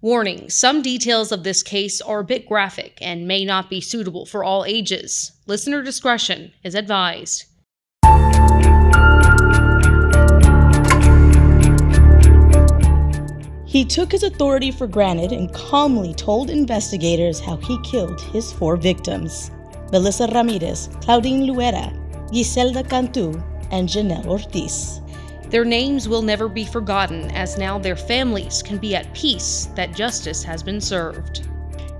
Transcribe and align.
Warning 0.00 0.48
some 0.48 0.80
details 0.80 1.32
of 1.32 1.42
this 1.42 1.64
case 1.64 2.00
are 2.00 2.20
a 2.20 2.24
bit 2.24 2.46
graphic 2.46 2.98
and 3.00 3.26
may 3.26 3.44
not 3.44 3.68
be 3.68 3.80
suitable 3.80 4.26
for 4.26 4.44
all 4.44 4.64
ages. 4.64 5.32
Listener 5.48 5.82
discretion 5.82 6.52
is 6.62 6.76
advised. 6.76 7.46
He 13.66 13.84
took 13.84 14.12
his 14.12 14.22
authority 14.22 14.70
for 14.70 14.86
granted 14.86 15.32
and 15.32 15.52
calmly 15.52 16.14
told 16.14 16.48
investigators 16.48 17.40
how 17.40 17.56
he 17.56 17.76
killed 17.82 18.20
his 18.20 18.52
four 18.52 18.76
victims 18.76 19.50
Melissa 19.90 20.28
Ramirez, 20.28 20.90
Claudine 21.00 21.42
Luera, 21.42 21.90
Guiselda 22.30 22.88
Cantu, 22.88 23.32
and 23.72 23.88
Janelle 23.88 24.26
Ortiz. 24.26 25.00
Their 25.50 25.64
names 25.64 26.10
will 26.10 26.20
never 26.20 26.46
be 26.46 26.66
forgotten, 26.66 27.30
as 27.30 27.56
now 27.56 27.78
their 27.78 27.96
families 27.96 28.62
can 28.62 28.76
be 28.76 28.94
at 28.94 29.14
peace 29.14 29.66
that 29.76 29.94
justice 29.94 30.42
has 30.42 30.62
been 30.62 30.78
served. 30.78 31.48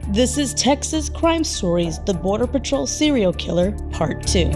This 0.08 0.36
is 0.36 0.52
Texas 0.52 1.08
Crime 1.08 1.44
Stories 1.44 1.98
The 2.00 2.12
Border 2.12 2.46
Patrol 2.46 2.86
Serial 2.86 3.32
Killer, 3.32 3.72
Part 3.90 4.26
2. 4.26 4.50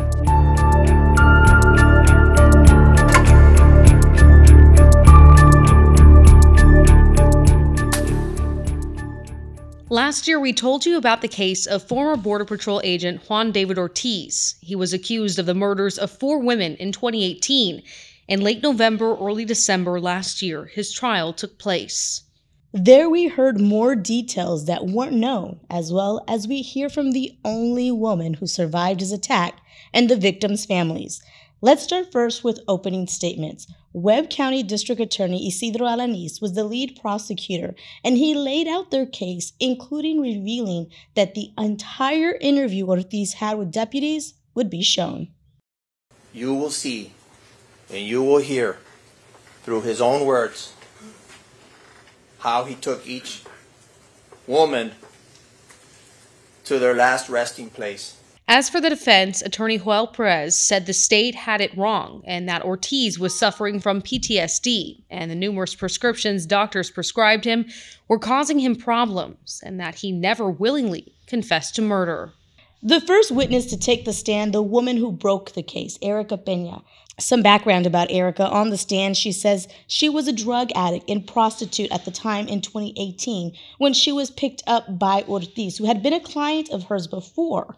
Last 9.89 10.29
year, 10.29 10.39
we 10.39 10.53
told 10.53 10.85
you 10.85 10.99
about 10.99 11.23
the 11.23 11.29
case 11.29 11.67
of 11.67 11.83
former 11.83 12.17
Border 12.17 12.45
Patrol 12.45 12.83
agent 12.85 13.23
Juan 13.29 13.53
David 13.53 13.79
Ortiz. 13.79 14.57
He 14.61 14.77
was 14.77 14.93
accused 14.93 15.39
of 15.39 15.47
the 15.47 15.55
murders 15.55 15.97
of 15.97 16.11
four 16.11 16.39
women 16.39 16.77
in 16.77 16.93
2018. 16.93 17.83
In 18.33 18.41
late 18.41 18.63
November, 18.63 19.15
early 19.15 19.45
December 19.45 20.01
last 20.01 20.41
year, 20.41 20.65
his 20.65 20.91
trial 20.91 21.35
took 21.35 21.59
place. 21.59 22.23
There 22.73 23.11
we 23.11 23.29
heard 23.29 23.61
more 23.61 23.95
details 23.95 24.65
that 24.65 24.87
weren't 24.87 25.13
known, 25.13 25.61
as 25.69 25.93
well 25.93 26.25
as 26.27 26.49
we 26.49 26.63
hear 26.63 26.89
from 26.89 27.13
the 27.13 27.37
only 27.45 27.91
woman 27.91 28.33
who 28.33 28.47
survived 28.47 29.01
his 29.01 29.13
attack 29.13 29.61
and 29.93 30.09
the 30.09 30.17
victims' 30.17 30.65
families. 30.65 31.23
Let's 31.61 31.83
start 31.83 32.11
first 32.11 32.43
with 32.43 32.65
opening 32.67 33.07
statements. 33.07 33.67
Webb 33.93 34.31
County 34.31 34.63
District 34.63 34.99
Attorney 34.99 35.47
Isidro 35.47 35.87
Alaniz 35.87 36.41
was 36.41 36.55
the 36.55 36.65
lead 36.65 36.99
prosecutor, 36.99 37.75
and 38.03 38.17
he 38.17 38.35
laid 38.35 38.67
out 38.67 38.91
their 38.91 39.05
case, 39.05 39.53
including 39.61 40.23
revealing 40.23 40.91
that 41.17 41.35
the 41.35 41.53
entire 41.59 42.39
interview 42.41 42.87
Ortiz 42.87 43.35
had 43.35 43.59
with 43.59 43.71
deputies 43.71 44.33
would 44.55 44.71
be 44.71 44.83
shown. 44.83 45.29
You 46.33 46.55
will 46.55 46.71
see 46.71 47.13
and 47.93 48.01
you 48.01 48.23
will 48.23 48.39
hear 48.39 48.79
through 49.63 49.83
his 49.83 50.01
own 50.01 50.25
words 50.25 50.73
how 52.39 52.65
he 52.65 52.75
took 52.75 53.07
each 53.07 53.43
woman 54.47 54.93
to 56.65 56.79
their 56.79 56.95
last 56.95 57.29
resting 57.29 57.71
place. 57.71 58.17
As 58.49 58.69
for 58.69 58.81
the 58.81 58.91
defense, 58.91 59.41
attorney 59.41 59.79
Joel 59.79 60.09
Perez 60.09 60.59
said 60.59 60.87
the 60.87 60.93
state 60.93 61.35
had 61.35 61.61
it 61.61 61.77
wrong 61.77 62.23
and 62.27 62.49
that 62.49 62.65
Ortiz 62.65 63.19
was 63.19 63.39
suffering 63.39 63.79
from 63.79 64.03
PTSD, 64.03 65.05
and 65.11 65.31
the 65.31 65.37
numerous 65.37 65.75
prescriptions 65.75 66.45
doctors 66.45 66.91
prescribed 66.91 67.45
him 67.45 67.67
were 68.09 68.19
causing 68.19 68.59
him 68.59 68.75
problems, 68.75 69.63
and 69.65 69.79
that 69.79 69.97
he 69.97 70.11
never 70.13 70.51
willingly 70.51 71.15
confessed 71.27 71.77
to 71.77 71.83
murder. 71.83 72.33
The 72.83 73.01
first 73.01 73.31
witness 73.31 73.67
to 73.67 73.79
take 73.79 74.05
the 74.05 74.13
stand, 74.13 74.53
the 74.53 74.61
woman 74.61 74.97
who 74.97 75.13
broke 75.13 75.53
the 75.53 75.63
case, 75.63 75.97
Erica 76.03 76.37
Pena. 76.37 76.83
Some 77.19 77.43
background 77.43 77.87
about 77.87 78.11
Erica. 78.11 78.49
On 78.49 78.71
the 78.71 78.79
stand, 78.79 79.19
she 79.19 79.33
says 79.33 79.69
she 79.87 80.09
was 80.09 80.27
a 80.27 80.33
drug 80.33 80.71
addict 80.75 81.11
and 81.11 81.27
prostitute 81.27 81.93
at 81.93 82.07
the 82.07 82.11
time 82.11 82.49
in 82.49 82.63
2018 82.63 83.53
when 83.77 83.93
she 83.93 84.11
was 84.11 84.31
picked 84.31 84.63
up 84.67 84.99
by 84.99 85.23
Ortiz, 85.29 85.77
who 85.77 85.85
had 85.85 86.03
been 86.03 86.15
a 86.15 86.21
client 86.21 86.71
of 86.71 86.85
hers 86.85 87.07
before. 87.07 87.77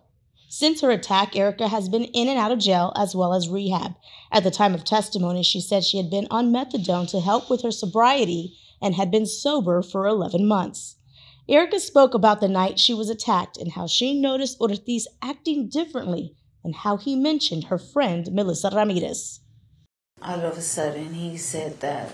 Since 0.48 0.82
her 0.82 0.90
attack, 0.92 1.34
Erica 1.34 1.66
has 1.66 1.88
been 1.88 2.04
in 2.04 2.28
and 2.28 2.38
out 2.38 2.52
of 2.52 2.60
jail 2.60 2.92
as 2.94 3.16
well 3.16 3.34
as 3.34 3.48
rehab. 3.48 3.96
At 4.30 4.44
the 4.44 4.52
time 4.52 4.72
of 4.72 4.84
testimony, 4.84 5.42
she 5.42 5.60
said 5.60 5.82
she 5.82 5.96
had 5.96 6.10
been 6.10 6.28
on 6.30 6.52
methadone 6.52 7.08
to 7.10 7.18
help 7.18 7.50
with 7.50 7.62
her 7.62 7.72
sobriety 7.72 8.56
and 8.80 8.94
had 8.94 9.10
been 9.10 9.26
sober 9.26 9.82
for 9.82 10.06
11 10.06 10.46
months. 10.46 10.96
Erica 11.48 11.80
spoke 11.80 12.14
about 12.14 12.40
the 12.40 12.48
night 12.48 12.78
she 12.78 12.94
was 12.94 13.10
attacked 13.10 13.56
and 13.56 13.72
how 13.72 13.88
she 13.88 14.18
noticed 14.18 14.60
Ortiz 14.60 15.08
acting 15.20 15.68
differently 15.68 16.36
and 16.64 16.74
how 16.74 16.96
he 16.96 17.14
mentioned 17.14 17.64
her 17.64 17.78
friend 17.78 18.32
Melissa 18.32 18.70
Ramirez. 18.74 19.40
All 20.22 20.40
of 20.40 20.56
a 20.56 20.62
sudden, 20.62 21.14
he 21.14 21.36
said 21.36 21.80
that 21.80 22.12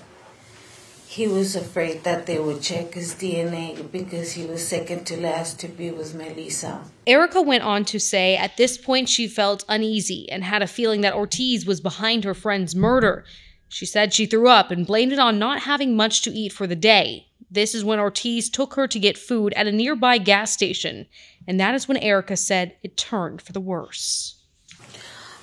he 1.10 1.26
was 1.26 1.56
afraid 1.56 2.04
that 2.04 2.26
they 2.26 2.38
would 2.38 2.62
check 2.62 2.94
his 2.94 3.14
DNA 3.14 3.90
because 3.90 4.32
he 4.32 4.46
was 4.46 4.66
second 4.66 5.04
to 5.06 5.20
last 5.20 5.58
to 5.58 5.66
be 5.66 5.90
with 5.90 6.14
Melissa. 6.14 6.84
Erica 7.04 7.42
went 7.42 7.64
on 7.64 7.84
to 7.86 7.98
say 7.98 8.36
at 8.36 8.56
this 8.56 8.78
point 8.78 9.08
she 9.08 9.26
felt 9.26 9.64
uneasy 9.68 10.30
and 10.30 10.44
had 10.44 10.62
a 10.62 10.68
feeling 10.68 11.00
that 11.00 11.14
Ortiz 11.14 11.66
was 11.66 11.80
behind 11.80 12.22
her 12.22 12.32
friend's 12.32 12.76
murder. 12.76 13.24
She 13.68 13.86
said 13.86 14.14
she 14.14 14.24
threw 14.24 14.48
up 14.48 14.70
and 14.70 14.86
blamed 14.86 15.12
it 15.12 15.18
on 15.18 15.40
not 15.40 15.62
having 15.62 15.96
much 15.96 16.22
to 16.22 16.30
eat 16.30 16.52
for 16.52 16.68
the 16.68 16.76
day. 16.76 17.26
This 17.50 17.74
is 17.74 17.84
when 17.84 17.98
Ortiz 17.98 18.48
took 18.48 18.74
her 18.74 18.86
to 18.86 18.98
get 19.00 19.18
food 19.18 19.52
at 19.54 19.66
a 19.66 19.72
nearby 19.72 20.18
gas 20.18 20.52
station, 20.52 21.06
and 21.44 21.58
that 21.58 21.74
is 21.74 21.88
when 21.88 21.96
Erica 21.96 22.36
said 22.36 22.76
it 22.84 22.96
turned 22.96 23.42
for 23.42 23.52
the 23.52 23.60
worse. 23.60 24.39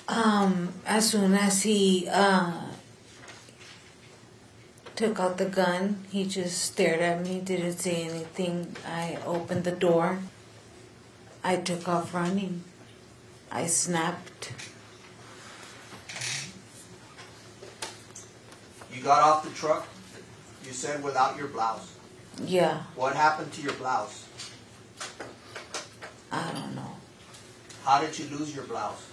Um, 0.07 0.73
as 0.85 1.09
soon 1.09 1.33
as 1.33 1.63
he 1.63 2.07
uh, 2.09 2.67
took 4.97 5.19
out 5.19 5.37
the 5.37 5.45
gun. 5.45 6.03
He 6.09 6.25
just 6.25 6.57
stared 6.59 7.01
at 7.01 7.23
me, 7.23 7.39
didn't 7.39 7.77
say 7.77 8.03
anything. 8.09 8.75
I 8.85 9.19
opened 9.25 9.63
the 9.63 9.71
door. 9.71 10.19
I 11.43 11.57
took 11.57 11.87
off 11.87 12.13
running. 12.13 12.63
I 13.51 13.67
snapped. 13.67 14.51
You 18.91 19.03
got 19.03 19.21
off 19.21 19.43
the 19.43 19.51
truck, 19.51 19.87
you 20.65 20.71
said 20.71 21.03
without 21.03 21.37
your 21.37 21.47
blouse. 21.47 21.93
Yeah, 22.43 22.81
What 22.95 23.15
happened 23.15 23.51
to 23.53 23.61
your 23.61 23.73
blouse? 23.73 24.25
I 26.31 26.51
don't 26.51 26.75
know. 26.75 26.95
How 27.83 28.01
did 28.01 28.17
you 28.17 28.25
lose 28.35 28.55
your 28.55 28.65
blouse? 28.65 29.03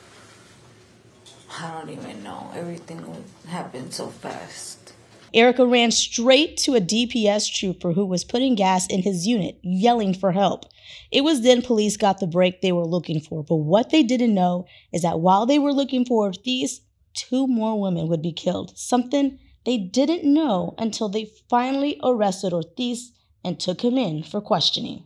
I 1.61 1.71
don't 1.73 1.91
even 1.91 2.23
know. 2.23 2.51
Everything 2.55 3.07
would 3.07 3.25
happen 3.49 3.91
so 3.91 4.09
fast. 4.09 4.93
Erica 5.33 5.67
ran 5.67 5.91
straight 5.91 6.57
to 6.59 6.77
a 6.77 6.81
DPS 6.81 7.53
trooper 7.53 7.93
who 7.93 8.07
was 8.07 8.23
putting 8.23 8.55
gas 8.55 8.87
in 8.87 9.03
his 9.03 9.27
unit, 9.27 9.59
yelling 9.63 10.15
for 10.15 10.31
help. 10.31 10.67
It 11.11 11.23
was 11.25 11.43
then 11.43 11.61
police 11.61 11.97
got 11.97 12.21
the 12.21 12.27
break 12.29 12.61
they 12.61 12.71
were 12.71 12.87
looking 12.87 13.21
for, 13.21 13.43
but 13.43 13.57
what 13.57 13.91
they 13.91 14.05
didn't 14.05 14.35
know 14.35 14.67
is 14.93 15.03
that 15.03 15.19
while 15.19 15.45
they 15.45 15.59
were 15.59 15.73
looking 15.73 16.05
for 16.05 16.33
these, 16.45 16.83
two 17.15 17.49
more 17.49 17.81
women 17.81 18.07
would 18.09 18.23
be 18.23 18.33
killed, 18.33 18.79
something 18.79 19.39
they 19.65 19.79
didn't 19.79 20.25
know 20.25 20.75
until 20.79 21.09
they 21.09 21.33
finally 21.49 21.99
arrested 22.05 22.53
Ortiz 22.53 23.11
and 23.43 23.59
took 23.59 23.83
him 23.83 23.99
in 23.99 24.23
for 24.23 24.41
questioning. 24.41 25.05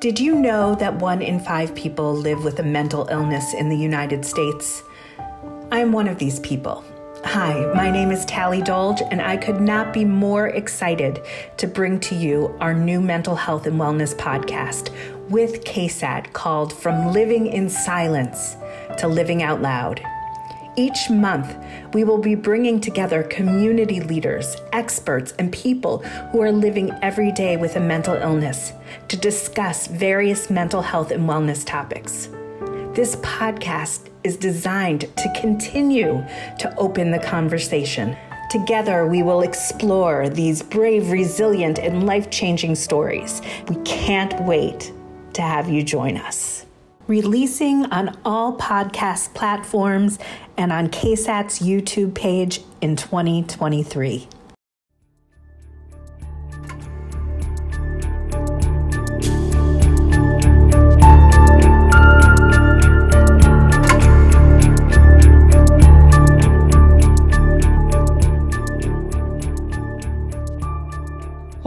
Did 0.00 0.20
you 0.20 0.36
know 0.36 0.76
that 0.76 1.00
one 1.00 1.22
in 1.22 1.40
five 1.40 1.74
people 1.74 2.14
live 2.14 2.44
with 2.44 2.60
a 2.60 2.62
mental 2.62 3.08
illness 3.10 3.52
in 3.52 3.68
the 3.68 3.76
United 3.76 4.24
States? 4.24 4.84
I'm 5.72 5.90
one 5.90 6.06
of 6.06 6.18
these 6.18 6.38
people. 6.38 6.84
Hi, 7.24 7.72
my 7.74 7.90
name 7.90 8.12
is 8.12 8.24
Tally 8.24 8.62
Dolge, 8.62 9.02
and 9.10 9.20
I 9.20 9.36
could 9.36 9.60
not 9.60 9.92
be 9.92 10.04
more 10.04 10.50
excited 10.50 11.20
to 11.56 11.66
bring 11.66 11.98
to 11.98 12.14
you 12.14 12.56
our 12.60 12.72
new 12.72 13.00
mental 13.00 13.34
health 13.34 13.66
and 13.66 13.80
wellness 13.80 14.14
podcast 14.14 14.90
with 15.28 15.64
KSAT 15.64 16.32
called 16.32 16.72
From 16.72 17.12
Living 17.12 17.48
in 17.48 17.68
Silence 17.68 18.56
to 18.98 19.08
Living 19.08 19.42
Out 19.42 19.62
Loud. 19.62 20.00
Each 20.78 21.10
month, 21.10 21.56
we 21.92 22.04
will 22.04 22.18
be 22.18 22.36
bringing 22.36 22.80
together 22.80 23.24
community 23.24 23.98
leaders, 23.98 24.56
experts, 24.72 25.34
and 25.36 25.52
people 25.52 25.98
who 26.30 26.40
are 26.40 26.52
living 26.52 26.92
every 27.02 27.32
day 27.32 27.56
with 27.56 27.74
a 27.74 27.80
mental 27.80 28.14
illness 28.14 28.72
to 29.08 29.16
discuss 29.16 29.88
various 29.88 30.50
mental 30.50 30.80
health 30.80 31.10
and 31.10 31.28
wellness 31.28 31.66
topics. 31.66 32.28
This 32.94 33.16
podcast 33.16 34.08
is 34.22 34.36
designed 34.36 35.00
to 35.16 35.32
continue 35.40 36.24
to 36.60 36.72
open 36.76 37.10
the 37.10 37.18
conversation. 37.18 38.16
Together, 38.48 39.04
we 39.04 39.24
will 39.24 39.40
explore 39.40 40.28
these 40.28 40.62
brave, 40.62 41.10
resilient, 41.10 41.80
and 41.80 42.06
life 42.06 42.30
changing 42.30 42.76
stories. 42.76 43.42
We 43.68 43.82
can't 43.82 44.40
wait 44.42 44.92
to 45.32 45.42
have 45.42 45.68
you 45.68 45.82
join 45.82 46.18
us 46.18 46.67
releasing 47.08 47.86
on 47.86 48.16
all 48.24 48.56
podcast 48.56 49.34
platforms 49.34 50.18
and 50.56 50.70
on 50.72 50.88
KSAT's 50.88 51.58
YouTube 51.58 52.14
page 52.14 52.62
in 52.80 52.94
2023. 52.94 54.28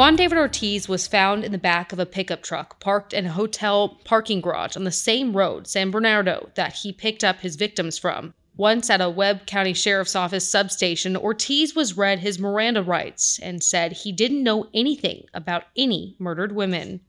Juan 0.02 0.16
David 0.16 0.40
Ortiz 0.40 0.90
was 0.90 1.06
found 1.06 1.44
in 1.44 1.52
the 1.52 1.60
back 1.60 1.94
of 1.94 2.00
a 2.00 2.08
pickup 2.08 2.42
truck 2.42 2.80
parked 2.80 3.14
in 3.14 3.28
a 3.28 3.32
hotel 3.34 4.00
parking 4.04 4.42
garage 4.42 4.76
on 4.76 4.84
the 4.84 4.92
same 4.92 5.38
road, 5.38 5.68
San 5.68 5.92
Bernardino, 5.92 6.50
that 6.56 6.74
he 6.78 6.92
picked 6.92 7.24
up 7.24 7.42
his 7.42 7.56
victims 7.56 8.00
from. 8.00 8.34
Once 8.58 8.90
at 8.90 9.00
a 9.00 9.12
Webb 9.12 9.46
County 9.46 9.74
Sheriff's 9.74 10.16
Office 10.16 10.50
substation, 10.50 11.16
Ortiz 11.16 11.76
was 11.76 11.98
read 11.98 12.18
his 12.18 12.40
Miranda 12.40 12.82
rights 12.82 13.38
and 13.44 13.62
said 13.62 13.92
he 13.92 14.12
didn't 14.12 14.42
know 14.42 14.70
anything 14.74 15.26
about 15.36 15.66
any 15.78 16.16
murdered 16.18 16.56
women. 16.56 17.02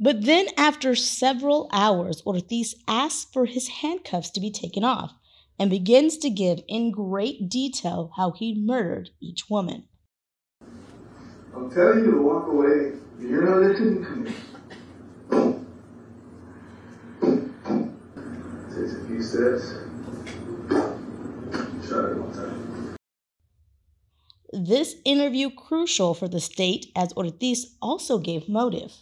But 0.00 0.24
then, 0.24 0.48
after 0.56 0.96
several 0.96 1.70
hours, 1.72 2.24
Ortiz 2.26 2.74
asks 2.88 3.30
for 3.32 3.46
his 3.46 3.68
handcuffs 3.68 4.30
to 4.30 4.40
be 4.40 4.50
taken 4.50 4.82
off 4.82 5.14
and 5.60 5.70
begins 5.70 6.16
to 6.16 6.28
give 6.28 6.58
in 6.66 6.90
great 6.90 7.48
detail 7.48 8.10
how 8.16 8.32
he 8.32 8.52
murdered 8.52 9.10
each 9.20 9.48
woman. 9.48 9.84
I'm 11.54 11.70
telling 11.70 12.04
you 12.04 12.10
to 12.12 12.22
walk 12.22 12.48
away. 12.48 12.92
You're 13.20 13.44
not 13.44 13.60
listening 13.60 14.04
to 14.04 14.10
me. 14.16 14.32
Takes 18.74 18.94
a 18.94 19.04
few 19.06 19.22
steps. 19.22 19.64
Shot 21.86 22.04
it 22.10 22.16
one 22.16 22.32
time. 22.32 22.96
This 24.52 24.96
interview 25.04 25.50
crucial 25.50 26.14
for 26.14 26.28
the 26.28 26.40
state 26.40 26.86
as 26.96 27.12
Ortiz 27.14 27.76
also 27.80 28.18
gave 28.18 28.48
motive. 28.48 28.92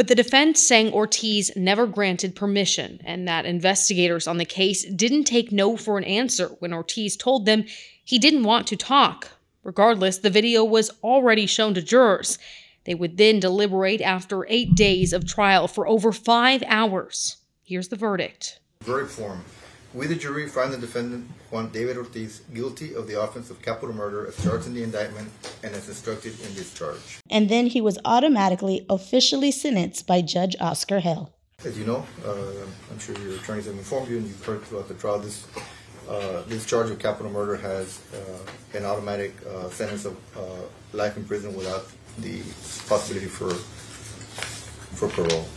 But 0.00 0.08
the 0.08 0.14
defense 0.14 0.62
saying 0.62 0.94
Ortiz 0.94 1.54
never 1.56 1.86
granted 1.86 2.34
permission 2.34 3.02
and 3.04 3.28
that 3.28 3.44
investigators 3.44 4.26
on 4.26 4.38
the 4.38 4.46
case 4.46 4.82
didn't 4.86 5.24
take 5.24 5.52
no 5.52 5.76
for 5.76 5.98
an 5.98 6.04
answer 6.04 6.56
when 6.58 6.72
Ortiz 6.72 7.18
told 7.18 7.44
them 7.44 7.66
he 8.02 8.18
didn't 8.18 8.44
want 8.44 8.66
to 8.68 8.76
talk. 8.76 9.28
Regardless, 9.62 10.16
the 10.16 10.30
video 10.30 10.64
was 10.64 10.90
already 11.04 11.44
shown 11.44 11.74
to 11.74 11.82
jurors. 11.82 12.38
They 12.84 12.94
would 12.94 13.18
then 13.18 13.40
deliberate 13.40 14.00
after 14.00 14.46
eight 14.48 14.74
days 14.74 15.12
of 15.12 15.28
trial 15.28 15.68
for 15.68 15.86
over 15.86 16.12
five 16.12 16.62
hours. 16.66 17.36
Here's 17.62 17.88
the 17.88 17.96
verdict. 17.96 18.58
Verdict 18.80 19.12
form. 19.12 19.44
We, 19.92 20.06
the 20.06 20.14
jury, 20.14 20.48
find 20.48 20.72
the 20.72 20.78
defendant, 20.78 21.28
Juan 21.50 21.70
David 21.72 21.96
Ortiz, 21.96 22.42
guilty 22.54 22.94
of 22.94 23.08
the 23.08 23.20
offense 23.20 23.50
of 23.50 23.60
capital 23.60 23.92
murder 23.92 24.24
as 24.28 24.40
charged 24.40 24.68
in 24.68 24.74
the 24.74 24.84
indictment 24.84 25.28
and 25.64 25.74
as 25.74 25.88
instructed 25.88 26.38
in 26.46 26.54
this 26.54 26.72
charge. 26.72 27.18
And 27.28 27.48
then 27.48 27.66
he 27.66 27.80
was 27.80 27.98
automatically 28.04 28.86
officially 28.88 29.50
sentenced 29.50 30.06
by 30.06 30.22
Judge 30.22 30.54
Oscar 30.60 31.00
Hale. 31.00 31.32
As 31.64 31.76
you 31.76 31.84
know, 31.84 32.06
uh, 32.24 32.30
I'm 32.90 33.00
sure 33.00 33.18
your 33.18 33.34
attorneys 33.34 33.66
have 33.66 33.74
informed 33.74 34.08
you 34.08 34.18
and 34.18 34.28
you've 34.28 34.44
heard 34.44 34.62
throughout 34.62 34.86
the 34.86 34.94
trial, 34.94 35.18
this, 35.18 35.44
uh, 36.08 36.42
this 36.46 36.64
charge 36.66 36.88
of 36.90 37.00
capital 37.00 37.32
murder 37.32 37.56
has 37.56 37.98
uh, 38.14 38.78
an 38.78 38.84
automatic 38.84 39.34
uh, 39.44 39.68
sentence 39.70 40.04
of 40.04 40.16
uh, 40.36 40.40
life 40.92 41.16
in 41.16 41.24
prison 41.24 41.52
without 41.56 41.86
the 42.18 42.42
possibility 42.88 43.26
for, 43.26 43.50
for 44.94 45.08
parole. 45.08 45.48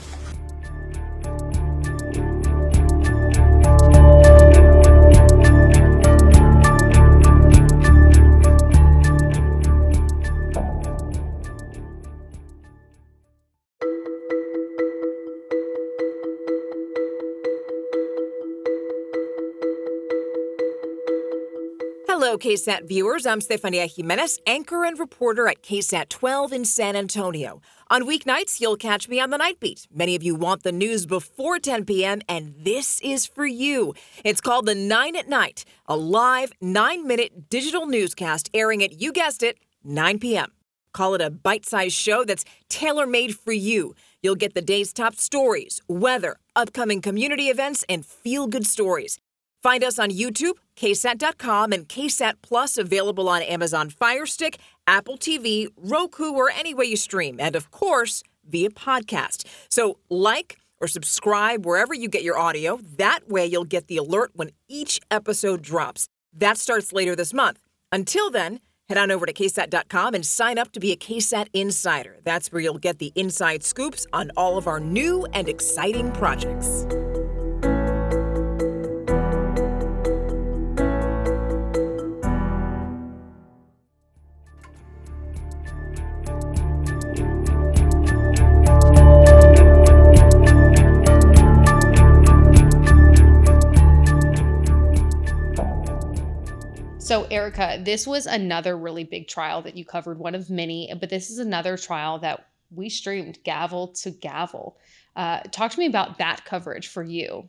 Hello, 22.33 22.39
KSAT 22.39 22.87
viewers. 22.87 23.27
I'm 23.27 23.41
Stefania 23.41 23.87
Jimenez, 23.87 24.39
anchor 24.47 24.83
and 24.85 24.97
reporter 24.97 25.47
at 25.47 25.61
KSAT 25.61 26.09
12 26.09 26.51
in 26.51 26.65
San 26.65 26.95
Antonio. 26.95 27.61
On 27.91 28.07
weeknights, 28.07 28.59
you'll 28.59 28.75
catch 28.75 29.07
me 29.07 29.19
on 29.19 29.29
the 29.29 29.37
Night 29.37 29.59
Beat. 29.59 29.85
Many 29.93 30.15
of 30.15 30.23
you 30.23 30.33
want 30.33 30.63
the 30.63 30.71
news 30.71 31.05
before 31.05 31.59
10 31.59 31.85
p.m., 31.85 32.21
and 32.27 32.55
this 32.57 32.99
is 33.01 33.27
for 33.27 33.45
you. 33.45 33.93
It's 34.25 34.41
called 34.41 34.65
The 34.65 34.73
Nine 34.73 35.15
at 35.15 35.29
Night, 35.29 35.63
a 35.85 35.95
live 35.95 36.51
nine 36.59 37.05
minute 37.05 37.51
digital 37.51 37.85
newscast 37.85 38.49
airing 38.51 38.81
at, 38.81 38.99
you 38.99 39.13
guessed 39.13 39.43
it, 39.43 39.59
9 39.83 40.17
p.m. 40.17 40.53
Call 40.91 41.13
it 41.13 41.21
a 41.21 41.29
bite 41.29 41.67
sized 41.67 41.93
show 41.93 42.23
that's 42.23 42.45
tailor 42.67 43.05
made 43.05 43.37
for 43.37 43.53
you. 43.53 43.93
You'll 44.23 44.33
get 44.33 44.55
the 44.55 44.61
day's 44.63 44.91
top 44.91 45.17
stories, 45.17 45.81
weather, 45.87 46.37
upcoming 46.55 46.99
community 46.99 47.49
events, 47.49 47.85
and 47.87 48.03
feel 48.03 48.47
good 48.47 48.65
stories. 48.65 49.19
Find 49.63 49.81
us 49.81 49.97
on 49.97 50.09
YouTube, 50.09 50.55
KSAT.com, 50.75 51.71
and 51.71 51.87
KSAT 51.87 52.33
Plus 52.41 52.77
available 52.77 53.29
on 53.29 53.41
Amazon 53.41 53.89
Fire 53.89 54.25
Stick, 54.25 54.57
Apple 54.87 55.17
TV, 55.17 55.67
Roku, 55.77 56.33
or 56.33 56.49
any 56.49 56.73
way 56.73 56.83
you 56.83 56.97
stream, 56.97 57.37
and 57.39 57.55
of 57.55 57.71
course, 57.71 58.23
via 58.45 58.69
podcast. 58.71 59.45
So, 59.69 59.99
like 60.09 60.57
or 60.81 60.87
subscribe 60.89 61.65
wherever 61.65 61.93
you 61.93 62.09
get 62.09 62.23
your 62.23 62.37
audio. 62.37 62.77
That 62.97 63.29
way, 63.29 63.45
you'll 63.45 63.63
get 63.63 63.87
the 63.87 63.95
alert 63.95 64.31
when 64.33 64.49
each 64.67 64.99
episode 65.09 65.61
drops. 65.61 66.09
That 66.33 66.57
starts 66.57 66.91
later 66.91 67.15
this 67.15 67.33
month. 67.33 67.59
Until 67.89 68.29
then, 68.29 68.59
head 68.89 68.97
on 68.97 69.11
over 69.11 69.25
to 69.25 69.31
KSAT.com 69.31 70.13
and 70.13 70.25
sign 70.25 70.57
up 70.57 70.73
to 70.73 70.81
be 70.81 70.91
a 70.91 70.97
KSAT 70.97 71.47
Insider. 71.53 72.17
That's 72.25 72.51
where 72.51 72.61
you'll 72.61 72.79
get 72.79 72.99
the 72.99 73.13
inside 73.15 73.63
scoops 73.63 74.05
on 74.11 74.29
all 74.35 74.57
of 74.57 74.67
our 74.67 74.81
new 74.81 75.25
and 75.27 75.47
exciting 75.47 76.11
projects. 76.11 76.85
So, 97.13 97.27
Erica, 97.29 97.79
this 97.79 98.07
was 98.07 98.25
another 98.25 98.75
really 98.75 99.03
big 99.03 99.27
trial 99.27 99.61
that 99.61 99.77
you 99.77 99.85
covered, 99.85 100.17
one 100.17 100.33
of 100.33 100.49
many, 100.49 100.91
but 100.99 101.11
this 101.11 101.29
is 101.29 101.37
another 101.37 101.77
trial 101.77 102.17
that 102.17 102.47
we 102.71 102.89
streamed 102.89 103.37
gavel 103.43 103.89
to 103.89 104.09
gavel. 104.09 104.77
Uh, 105.15 105.41
talk 105.51 105.69
to 105.73 105.77
me 105.77 105.85
about 105.85 106.17
that 106.17 106.43
coverage 106.43 106.87
for 106.87 107.03
you. 107.03 107.47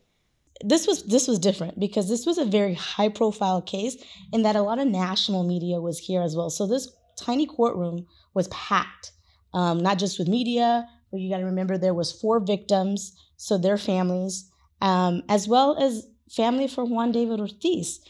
This 0.62 0.86
was 0.86 1.04
this 1.04 1.26
was 1.26 1.38
different 1.38 1.80
because 1.80 2.10
this 2.10 2.26
was 2.26 2.36
a 2.36 2.44
very 2.44 2.74
high 2.74 3.08
profile 3.08 3.62
case 3.62 3.96
in 4.34 4.42
that 4.42 4.54
a 4.54 4.60
lot 4.60 4.78
of 4.78 4.86
national 4.86 5.44
media 5.44 5.80
was 5.80 5.98
here 5.98 6.20
as 6.20 6.36
well. 6.36 6.50
So 6.50 6.66
this 6.66 6.94
tiny 7.16 7.46
courtroom 7.46 8.04
was 8.34 8.48
packed, 8.48 9.12
um, 9.54 9.78
not 9.78 9.98
just 9.98 10.18
with 10.18 10.28
media, 10.28 10.86
but 11.10 11.20
you 11.20 11.30
got 11.30 11.38
to 11.38 11.46
remember 11.46 11.78
there 11.78 11.94
was 11.94 12.12
four 12.12 12.38
victims, 12.38 13.16
so 13.38 13.56
their 13.56 13.78
families, 13.78 14.46
um, 14.82 15.22
as 15.30 15.48
well 15.48 15.82
as 15.82 16.06
family 16.30 16.68
for 16.68 16.84
Juan 16.84 17.12
David 17.12 17.40
Ortiz 17.40 18.00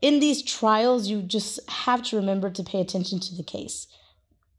in 0.00 0.20
these 0.20 0.42
trials, 0.42 1.08
you 1.08 1.22
just 1.22 1.60
have 1.68 2.02
to 2.04 2.16
remember 2.16 2.50
to 2.50 2.62
pay 2.62 2.80
attention 2.80 3.20
to 3.20 3.34
the 3.34 3.42
case. 3.42 3.86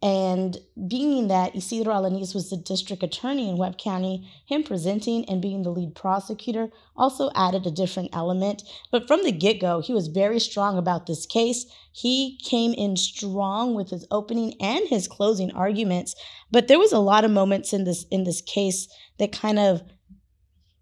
And 0.02 0.58
being 0.88 1.28
that 1.30 1.56
Isidro 1.56 1.92
Alaniz 1.92 2.36
was 2.36 2.52
the 2.52 2.58
district 2.58 3.02
attorney 3.02 3.50
in 3.50 3.58
Webb 3.58 3.80
County, 3.80 4.30
him 4.46 4.62
presenting 4.64 5.26
and 5.26 5.42
being 5.42 5.64
the 5.64 5.72
lead 5.72 5.96
prosecutor 5.96 6.70
also 6.96 7.32
added 7.34 7.66
a 7.66 7.72
different 7.72 8.12
element. 8.14 8.62
But 8.92 9.08
from 9.08 9.24
the 9.24 9.32
get 9.32 9.60
go, 9.60 9.82
he 9.82 9.94
was 9.94 10.08
very 10.08 10.40
strong 10.40 10.78
about 10.78 11.08
this 11.08 11.26
case. 11.26 11.66
He 11.92 12.40
came 12.44 12.74
in 12.74 12.96
strong 12.96 13.74
with 13.74 13.90
his 13.90 14.06
opening 14.12 14.54
and 14.62 14.88
his 14.88 15.08
closing 15.08 15.52
arguments. 15.54 16.14
But 16.52 16.68
there 16.68 16.80
was 16.80 16.92
a 16.92 17.00
lot 17.00 17.26
of 17.26 17.32
moments 17.32 17.74
in 17.74 17.84
this 17.84 18.06
in 18.12 18.24
this 18.24 18.42
case 18.42 18.88
that 19.18 19.32
kind 19.32 19.58
of 19.58 19.82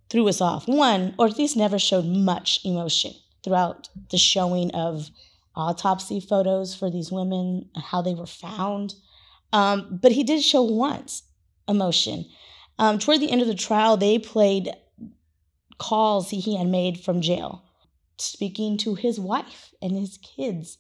threw 0.10 0.28
us 0.28 0.42
off. 0.42 0.68
One, 0.68 1.16
Ortiz 1.18 1.56
never 1.56 1.80
showed 1.80 2.06
much 2.06 2.60
emotion 2.66 3.14
throughout 3.46 3.88
the 4.10 4.18
showing 4.18 4.72
of 4.72 5.10
autopsy 5.56 6.20
photos 6.20 6.76
for 6.76 6.92
these 6.92 7.12
women, 7.12 7.70
how 7.76 8.02
they 8.02 8.14
were 8.14 8.26
found. 8.26 8.96
Um, 9.54 10.00
but 10.02 10.12
he 10.12 10.24
did 10.24 10.44
show 10.44 10.64
once 10.64 11.24
emotion. 11.68 12.26
Um, 12.78 13.00
toward 13.00 13.22
the 13.22 13.32
end 13.32 13.42
of 13.42 13.48
the 13.48 13.56
trial, 13.56 13.96
they 13.96 14.20
played 14.20 14.74
calls 15.78 16.30
he 16.30 16.58
had 16.58 16.68
made 16.68 17.00
from 17.00 17.22
jail, 17.22 17.64
speaking 18.18 18.78
to 18.80 18.96
his 18.96 19.20
wife 19.20 19.74
and 19.82 19.96
his 19.96 20.18
kids. 20.18 20.78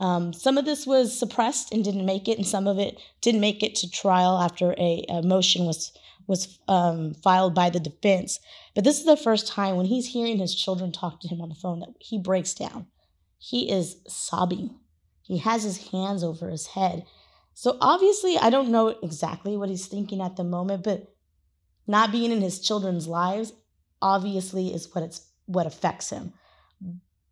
Um, 0.00 0.32
some 0.32 0.56
of 0.56 0.64
this 0.64 0.86
was 0.86 1.18
suppressed 1.18 1.72
and 1.72 1.84
didn't 1.84 2.06
make 2.06 2.28
it, 2.28 2.38
and 2.38 2.46
some 2.46 2.66
of 2.66 2.78
it 2.78 2.98
didn't 3.20 3.40
make 3.40 3.62
it 3.62 3.74
to 3.76 3.90
trial 3.90 4.38
after 4.38 4.72
a, 4.78 5.04
a 5.08 5.22
motion 5.22 5.66
was 5.66 5.92
was 6.26 6.58
um, 6.68 7.14
filed 7.14 7.54
by 7.54 7.70
the 7.70 7.80
defense. 7.80 8.40
But 8.74 8.84
this 8.84 8.98
is 8.98 9.04
the 9.04 9.16
first 9.16 9.46
time 9.46 9.76
when 9.76 9.86
he's 9.86 10.08
hearing 10.08 10.38
his 10.38 10.54
children 10.54 10.92
talk 10.92 11.20
to 11.20 11.28
him 11.28 11.40
on 11.40 11.48
the 11.48 11.54
phone 11.54 11.80
that 11.80 11.94
he 11.98 12.18
breaks 12.18 12.54
down. 12.54 12.86
He 13.38 13.70
is 13.70 13.96
sobbing. 14.08 14.78
He 15.22 15.38
has 15.38 15.62
his 15.62 15.88
hands 15.88 16.24
over 16.24 16.48
his 16.48 16.68
head. 16.68 17.04
So 17.54 17.78
obviously, 17.80 18.36
I 18.38 18.50
don't 18.50 18.70
know 18.70 18.88
exactly 18.88 19.56
what 19.56 19.68
he's 19.68 19.86
thinking 19.86 20.20
at 20.20 20.36
the 20.36 20.44
moment, 20.44 20.82
but 20.82 21.14
not 21.86 22.12
being 22.12 22.32
in 22.32 22.40
his 22.40 22.60
children's 22.60 23.06
lives 23.06 23.52
obviously 24.00 24.72
is 24.72 24.94
what 24.94 25.04
it's 25.04 25.30
what 25.46 25.66
affects 25.66 26.10
him. 26.10 26.32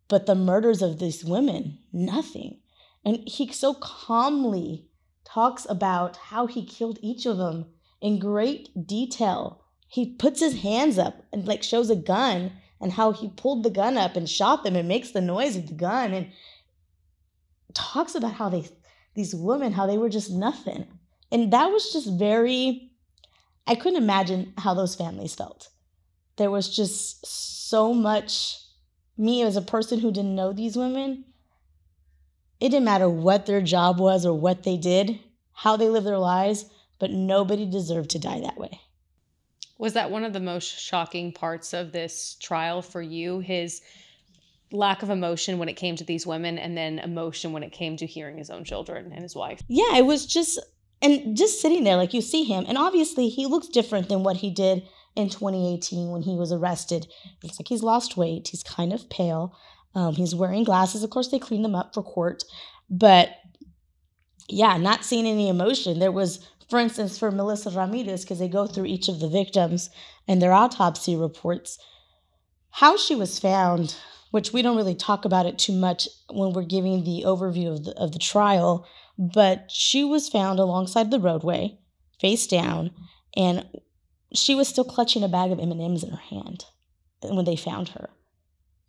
But 0.07 0.25
the 0.25 0.35
murders 0.35 0.81
of 0.81 0.99
these 0.99 1.25
women, 1.25 1.79
nothing. 1.91 2.59
And 3.03 3.27
he 3.27 3.51
so 3.51 3.73
calmly 3.73 4.87
talks 5.25 5.65
about 5.69 6.17
how 6.17 6.47
he 6.47 6.65
killed 6.65 6.99
each 7.01 7.25
of 7.25 7.37
them 7.37 7.65
in 8.03 8.19
great 8.19 8.85
detail. 8.85 9.63
He 9.87 10.13
puts 10.13 10.41
his 10.41 10.61
hands 10.61 10.99
up 10.99 11.23
and 11.31 11.47
like 11.47 11.63
shows 11.63 11.89
a 11.89 11.95
gun 11.95 12.51
and 12.81 12.91
how 12.91 13.13
he 13.13 13.29
pulled 13.29 13.63
the 13.63 13.69
gun 13.69 13.97
up 13.97 14.17
and 14.17 14.29
shot 14.29 14.63
them 14.63 14.75
and 14.75 14.87
makes 14.87 15.11
the 15.11 15.21
noise 15.21 15.55
of 15.55 15.67
the 15.67 15.73
gun 15.73 16.13
and 16.13 16.27
talks 17.73 18.13
about 18.13 18.33
how 18.33 18.49
they 18.49 18.67
these 19.15 19.33
women 19.33 19.71
how 19.71 19.87
they 19.87 19.97
were 19.97 20.09
just 20.09 20.29
nothing. 20.29 20.85
And 21.31 21.53
that 21.53 21.67
was 21.67 21.93
just 21.93 22.19
very 22.19 22.91
I 23.65 23.75
couldn't 23.75 24.03
imagine 24.03 24.53
how 24.57 24.73
those 24.73 24.95
families 24.95 25.33
felt. 25.33 25.69
There 26.35 26.51
was 26.51 26.75
just 26.75 27.25
so 27.25 27.93
much 27.93 28.59
me 29.17 29.43
as 29.43 29.55
a 29.55 29.61
person 29.61 29.99
who 29.99 30.11
didn't 30.11 30.35
know 30.35 30.51
these 30.51 30.75
women. 30.75 31.23
It 32.59 32.69
didn't 32.69 32.85
matter 32.85 33.07
what 33.07 33.45
their 33.45 33.61
job 33.61 33.99
was 33.99 34.25
or 34.25 34.33
what 34.37 34.63
they 34.63 34.75
did, 34.75 35.19
how 35.53 35.77
they 35.77 35.87
lived 35.87 36.07
their 36.07 36.17
lives, 36.17 36.65
but 37.03 37.11
nobody 37.11 37.65
deserved 37.65 38.11
to 38.11 38.17
die 38.17 38.39
that 38.39 38.57
way. 38.57 38.79
Was 39.77 39.91
that 39.91 40.09
one 40.09 40.23
of 40.23 40.31
the 40.31 40.39
most 40.39 40.79
shocking 40.79 41.33
parts 41.33 41.73
of 41.73 41.91
this 41.91 42.37
trial 42.41 42.81
for 42.81 43.01
you? 43.01 43.41
His 43.41 43.81
lack 44.71 45.03
of 45.03 45.09
emotion 45.09 45.57
when 45.57 45.67
it 45.67 45.73
came 45.73 45.97
to 45.97 46.05
these 46.05 46.25
women 46.25 46.57
and 46.57 46.77
then 46.77 46.99
emotion 46.99 47.51
when 47.51 47.61
it 47.61 47.73
came 47.73 47.97
to 47.97 48.05
hearing 48.05 48.37
his 48.37 48.49
own 48.49 48.63
children 48.63 49.11
and 49.11 49.21
his 49.21 49.35
wife. 49.35 49.61
Yeah, 49.67 49.97
it 49.97 50.05
was 50.05 50.25
just 50.25 50.59
and 51.01 51.35
just 51.35 51.59
sitting 51.59 51.83
there 51.83 51.97
like 51.97 52.13
you 52.13 52.21
see 52.21 52.45
him 52.45 52.63
and 52.69 52.77
obviously 52.77 53.27
he 53.27 53.47
looks 53.47 53.67
different 53.67 54.07
than 54.07 54.23
what 54.23 54.37
he 54.37 54.49
did 54.49 54.87
in 55.17 55.27
2018 55.27 56.09
when 56.09 56.21
he 56.21 56.37
was 56.37 56.53
arrested. 56.53 57.05
Looks 57.43 57.59
like 57.59 57.67
he's 57.67 57.83
lost 57.83 58.15
weight. 58.15 58.47
He's 58.47 58.63
kind 58.63 58.93
of 58.93 59.09
pale. 59.09 59.53
Um, 59.93 60.15
he's 60.15 60.33
wearing 60.33 60.63
glasses. 60.63 61.03
Of 61.03 61.09
course, 61.09 61.27
they 61.27 61.37
cleaned 61.37 61.65
them 61.65 61.75
up 61.75 61.93
for 61.93 62.01
court, 62.01 62.45
but 62.89 63.31
yeah, 64.49 64.77
not 64.77 65.05
seeing 65.05 65.25
any 65.25 65.49
emotion. 65.49 65.99
There 65.99 66.11
was, 66.11 66.45
for 66.69 66.79
instance, 66.79 67.17
for 67.17 67.31
Melissa 67.31 67.69
Ramirez, 67.69 68.23
because 68.23 68.39
they 68.39 68.47
go 68.47 68.67
through 68.67 68.85
each 68.85 69.07
of 69.07 69.19
the 69.19 69.29
victims 69.29 69.89
and 70.27 70.41
their 70.41 70.53
autopsy 70.53 71.15
reports, 71.15 71.77
how 72.71 72.97
she 72.97 73.15
was 73.15 73.39
found, 73.39 73.95
which 74.31 74.53
we 74.53 74.61
don't 74.61 74.77
really 74.77 74.95
talk 74.95 75.25
about 75.25 75.45
it 75.45 75.59
too 75.59 75.73
much 75.73 76.07
when 76.29 76.53
we're 76.53 76.63
giving 76.63 77.03
the 77.03 77.23
overview 77.25 77.71
of 77.71 77.85
the, 77.85 77.91
of 77.97 78.11
the 78.11 78.19
trial, 78.19 78.87
but 79.17 79.69
she 79.69 80.03
was 80.03 80.29
found 80.29 80.59
alongside 80.59 81.11
the 81.11 81.19
roadway, 81.19 81.77
face 82.19 82.47
down, 82.47 82.91
and 83.35 83.65
she 84.33 84.55
was 84.55 84.67
still 84.67 84.83
clutching 84.83 85.23
a 85.23 85.27
bag 85.27 85.51
of 85.51 85.59
M&Ms 85.59 86.03
in 86.03 86.09
her 86.09 86.17
hand 86.17 86.65
when 87.21 87.45
they 87.45 87.55
found 87.55 87.89
her 87.89 88.09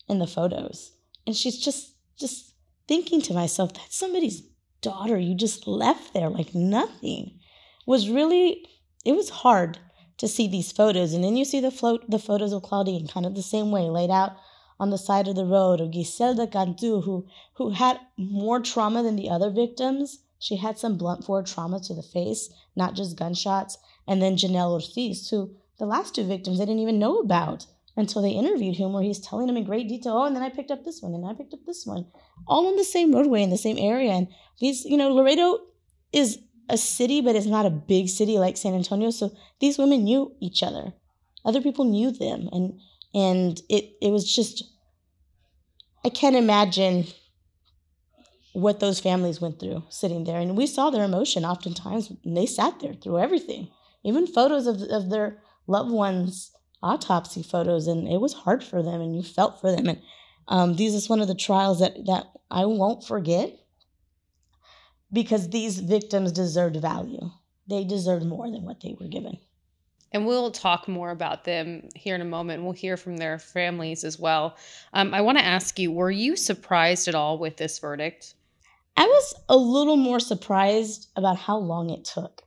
in 0.08 0.18
the 0.18 0.26
photos. 0.26 0.92
And 1.26 1.36
she's 1.36 1.58
just 1.58 1.94
just 2.18 2.54
thinking 2.86 3.20
to 3.22 3.34
myself, 3.34 3.74
that's 3.74 3.96
somebody's 3.96 4.42
daughter 4.80 5.18
you 5.18 5.34
just 5.34 5.66
left 5.66 6.12
there 6.12 6.28
like 6.28 6.54
nothing. 6.54 7.38
Was 7.86 8.08
really 8.08 8.66
it 9.04 9.12
was 9.12 9.28
hard 9.28 9.78
to 10.16 10.28
see 10.28 10.48
these 10.48 10.72
photos. 10.72 11.12
And 11.12 11.22
then 11.22 11.36
you 11.36 11.44
see 11.44 11.60
the 11.60 11.70
float 11.70 12.08
the 12.10 12.18
photos 12.18 12.52
of 12.52 12.62
Claudine 12.62 13.06
kind 13.06 13.26
of 13.26 13.34
the 13.34 13.42
same 13.42 13.70
way, 13.70 13.82
laid 13.82 14.10
out 14.10 14.36
on 14.80 14.90
the 14.90 14.98
side 14.98 15.28
of 15.28 15.36
the 15.36 15.44
road 15.44 15.80
of 15.80 15.90
Guiselda 15.90 16.50
Cantu, 16.50 17.02
who 17.02 17.26
who 17.54 17.70
had 17.70 18.00
more 18.16 18.60
trauma 18.60 19.02
than 19.02 19.16
the 19.16 19.30
other 19.30 19.50
victims. 19.50 20.20
She 20.38 20.56
had 20.56 20.78
some 20.78 20.98
blunt 20.98 21.24
force 21.24 21.52
trauma 21.52 21.80
to 21.80 21.94
the 21.94 22.02
face, 22.02 22.50
not 22.76 22.94
just 22.94 23.16
gunshots 23.16 23.78
and 24.06 24.20
then 24.20 24.36
Janelle 24.36 24.72
Ortiz, 24.72 25.28
who 25.30 25.54
the 25.78 25.86
last 25.86 26.14
two 26.14 26.24
victims 26.24 26.58
they 26.58 26.66
didn't 26.66 26.80
even 26.80 26.98
know 26.98 27.18
about 27.18 27.66
until 27.96 28.22
they 28.22 28.30
interviewed 28.30 28.76
him, 28.76 28.92
where 28.92 29.02
he's 29.02 29.20
telling 29.20 29.46
them 29.46 29.56
in 29.56 29.64
great 29.64 29.88
detail, 29.88 30.14
oh, 30.14 30.24
and 30.24 30.34
then 30.34 30.42
I 30.42 30.48
picked 30.48 30.70
up 30.70 30.84
this 30.84 31.00
one, 31.00 31.14
and 31.14 31.24
I 31.24 31.32
picked 31.32 31.54
up 31.54 31.64
this 31.64 31.86
one, 31.86 32.06
all 32.46 32.66
on 32.66 32.76
the 32.76 32.84
same 32.84 33.14
roadway 33.14 33.42
in 33.42 33.50
the 33.50 33.56
same 33.56 33.78
area. 33.78 34.10
And 34.12 34.28
these, 34.60 34.84
you 34.84 34.96
know, 34.96 35.12
Laredo 35.12 35.60
is 36.12 36.38
a 36.68 36.76
city, 36.76 37.20
but 37.20 37.36
it's 37.36 37.46
not 37.46 37.66
a 37.66 37.70
big 37.70 38.08
city 38.08 38.38
like 38.38 38.56
San 38.56 38.74
Antonio. 38.74 39.10
So 39.10 39.32
these 39.60 39.78
women 39.78 40.04
knew 40.04 40.34
each 40.40 40.62
other. 40.62 40.92
Other 41.44 41.60
people 41.60 41.84
knew 41.84 42.10
them, 42.10 42.48
and 42.52 42.80
and 43.14 43.60
it 43.68 43.92
it 44.00 44.10
was 44.10 44.34
just 44.34 44.64
I 46.04 46.08
can't 46.08 46.36
imagine 46.36 47.06
what 48.52 48.80
those 48.80 49.00
families 49.00 49.40
went 49.40 49.58
through 49.58 49.82
sitting 49.90 50.24
there. 50.24 50.38
And 50.38 50.56
we 50.56 50.66
saw 50.66 50.90
their 50.90 51.04
emotion 51.04 51.44
oftentimes. 51.44 52.12
They 52.24 52.46
sat 52.46 52.80
there 52.80 52.94
through 52.94 53.18
everything 53.18 53.68
even 54.04 54.26
photos 54.26 54.66
of, 54.66 54.82
of 54.82 55.10
their 55.10 55.42
loved 55.66 55.90
ones 55.90 56.52
autopsy 56.82 57.42
photos 57.42 57.86
and 57.86 58.06
it 58.06 58.20
was 58.20 58.34
hard 58.34 58.62
for 58.62 58.82
them 58.82 59.00
and 59.00 59.16
you 59.16 59.22
felt 59.22 59.60
for 59.60 59.74
them 59.74 59.88
and 59.88 60.00
um, 60.48 60.76
these 60.76 60.94
is 60.94 61.08
one 61.08 61.20
of 61.20 61.28
the 61.28 61.34
trials 61.34 61.80
that 61.80 61.94
that 62.04 62.26
i 62.50 62.64
won't 62.66 63.02
forget 63.02 63.58
because 65.14 65.48
these 65.48 65.78
victims 65.80 66.32
deserved 66.32 66.76
value 66.76 67.30
they 67.66 67.84
deserved 67.84 68.26
more 68.26 68.50
than 68.50 68.64
what 68.64 68.80
they 68.82 68.94
were 69.00 69.08
given 69.08 69.38
and 70.14 70.26
we'll 70.26 70.52
talk 70.52 70.86
more 70.86 71.10
about 71.10 71.42
them 71.42 71.88
here 71.96 72.14
in 72.14 72.20
a 72.20 72.24
moment. 72.24 72.62
We'll 72.62 72.72
hear 72.72 72.96
from 72.96 73.16
their 73.16 73.36
families 73.36 74.04
as 74.04 74.16
well. 74.16 74.56
Um, 74.92 75.12
I 75.12 75.20
want 75.20 75.38
to 75.38 75.44
ask 75.44 75.76
you 75.76 75.90
were 75.90 76.10
you 76.10 76.36
surprised 76.36 77.08
at 77.08 77.16
all 77.16 77.36
with 77.36 77.56
this 77.56 77.80
verdict? 77.80 78.34
I 78.96 79.06
was 79.06 79.34
a 79.48 79.56
little 79.56 79.96
more 79.96 80.20
surprised 80.20 81.08
about 81.16 81.36
how 81.36 81.56
long 81.56 81.90
it 81.90 82.04
took. 82.04 82.42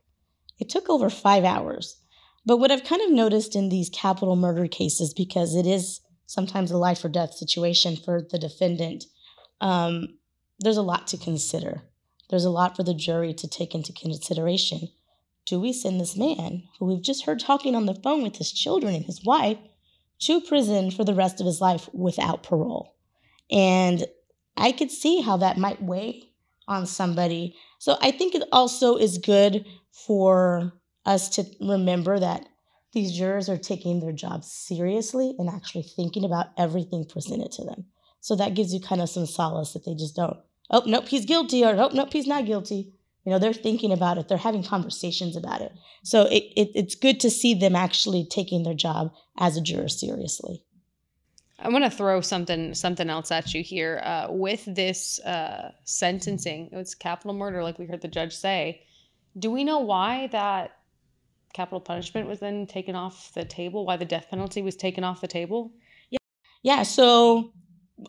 It 0.58 0.70
took 0.70 0.88
over 0.88 1.10
five 1.10 1.44
hours. 1.44 2.00
But 2.46 2.56
what 2.56 2.70
I've 2.70 2.84
kind 2.84 3.02
of 3.02 3.10
noticed 3.10 3.54
in 3.54 3.68
these 3.68 3.90
capital 3.90 4.34
murder 4.34 4.66
cases, 4.66 5.12
because 5.12 5.54
it 5.54 5.66
is 5.66 6.00
sometimes 6.24 6.70
a 6.70 6.78
life 6.78 7.04
or 7.04 7.10
death 7.10 7.34
situation 7.34 7.96
for 7.96 8.22
the 8.22 8.38
defendant, 8.38 9.04
um, 9.60 10.16
there's 10.58 10.78
a 10.78 10.82
lot 10.82 11.06
to 11.08 11.18
consider. 11.18 11.82
There's 12.30 12.44
a 12.44 12.50
lot 12.50 12.76
for 12.76 12.82
the 12.82 12.94
jury 12.94 13.32
to 13.34 13.48
take 13.48 13.74
into 13.74 13.92
consideration. 13.92 14.88
Do 15.46 15.58
we 15.58 15.72
send 15.72 16.00
this 16.00 16.16
man, 16.16 16.64
who 16.78 16.86
we've 16.86 17.02
just 17.02 17.24
heard 17.24 17.40
talking 17.40 17.74
on 17.74 17.86
the 17.86 17.94
phone 17.94 18.22
with 18.22 18.36
his 18.36 18.52
children 18.52 18.94
and 18.94 19.04
his 19.04 19.24
wife, 19.24 19.58
to 20.20 20.40
prison 20.40 20.90
for 20.90 21.04
the 21.04 21.14
rest 21.14 21.40
of 21.40 21.46
his 21.46 21.60
life 21.60 21.88
without 21.92 22.42
parole? 22.42 22.94
And 23.50 24.04
I 24.56 24.72
could 24.72 24.90
see 24.90 25.22
how 25.22 25.38
that 25.38 25.56
might 25.56 25.82
weigh 25.82 26.24
on 26.66 26.86
somebody. 26.86 27.56
So 27.78 27.96
I 28.02 28.10
think 28.10 28.34
it 28.34 28.46
also 28.52 28.96
is 28.96 29.18
good 29.18 29.64
for 29.90 30.72
us 31.06 31.30
to 31.30 31.46
remember 31.60 32.18
that 32.18 32.46
these 32.92 33.16
jurors 33.16 33.48
are 33.48 33.56
taking 33.56 34.00
their 34.00 34.12
job 34.12 34.44
seriously 34.44 35.34
and 35.38 35.48
actually 35.48 35.84
thinking 35.84 36.24
about 36.24 36.48
everything 36.58 37.04
presented 37.04 37.52
to 37.52 37.64
them. 37.64 37.86
So 38.20 38.36
that 38.36 38.54
gives 38.54 38.74
you 38.74 38.80
kind 38.80 39.00
of 39.00 39.08
some 39.08 39.26
solace 39.26 39.72
that 39.72 39.84
they 39.84 39.94
just 39.94 40.16
don't, 40.16 40.36
oh, 40.70 40.82
nope, 40.86 41.08
he's 41.08 41.24
guilty, 41.24 41.64
or 41.64 41.74
oh, 41.74 41.90
nope, 41.92 42.12
he's 42.12 42.26
not 42.26 42.46
guilty. 42.46 42.92
You 43.24 43.32
know, 43.32 43.38
they're 43.38 43.52
thinking 43.52 43.92
about 43.92 44.18
it, 44.18 44.28
they're 44.28 44.38
having 44.38 44.62
conversations 44.62 45.36
about 45.36 45.60
it. 45.60 45.72
So 46.02 46.22
it, 46.22 46.44
it, 46.56 46.70
it's 46.74 46.94
good 46.94 47.20
to 47.20 47.30
see 47.30 47.54
them 47.54 47.76
actually 47.76 48.24
taking 48.24 48.62
their 48.62 48.74
job 48.74 49.12
as 49.38 49.56
a 49.56 49.60
juror 49.60 49.88
seriously. 49.88 50.64
I 51.60 51.68
want 51.68 51.84
to 51.84 51.90
throw 51.90 52.20
something 52.20 52.72
something 52.74 53.10
else 53.10 53.32
at 53.32 53.52
you 53.52 53.62
here. 53.62 54.00
Uh, 54.04 54.28
with 54.30 54.64
this 54.66 55.18
uh, 55.20 55.72
sentencing, 55.84 56.68
it's 56.72 56.94
capital 56.94 57.34
murder, 57.34 57.62
like 57.64 57.78
we 57.78 57.86
heard 57.86 58.00
the 58.00 58.08
judge 58.08 58.34
say. 58.34 58.82
Do 59.38 59.50
we 59.50 59.64
know 59.64 59.80
why 59.80 60.28
that 60.28 60.78
capital 61.52 61.80
punishment 61.80 62.28
was 62.28 62.38
then 62.38 62.66
taken 62.66 62.94
off 62.94 63.32
the 63.34 63.44
table? 63.44 63.84
Why 63.84 63.96
the 63.96 64.04
death 64.04 64.28
penalty 64.30 64.62
was 64.62 64.76
taken 64.76 65.02
off 65.02 65.20
the 65.20 65.26
table? 65.26 65.72
Yeah, 66.10 66.18
yeah. 66.62 66.82
So 66.84 67.52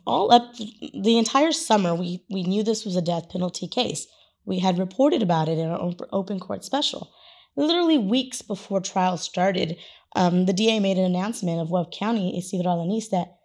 all 0.06 0.32
up 0.32 0.56
the 0.56 1.18
entire 1.18 1.52
summer, 1.52 1.96
we 1.96 2.24
we 2.30 2.44
knew 2.44 2.64
this 2.64 2.86
was 2.86 2.96
a 2.96 3.02
death 3.02 3.30
penalty 3.30 3.68
case. 3.68 4.08
We 4.46 4.60
had 4.60 4.80
reported 4.80 5.22
about 5.22 5.50
it 5.50 5.58
in 5.58 5.70
our 5.70 5.94
open 6.12 6.40
court 6.40 6.64
special. 6.64 7.12
Literally 7.56 7.98
weeks 7.98 8.42
before 8.42 8.80
trial 8.80 9.18
started, 9.18 9.78
um, 10.16 10.46
the 10.46 10.54
DA 10.54 10.80
made 10.80 10.98
an 10.98 11.04
announcement 11.04 11.60
of 11.60 11.72
Webb 11.72 11.92
County, 11.92 12.38
Isidro 12.38 12.72
Alaniz, 12.72 13.10
that 13.10 13.38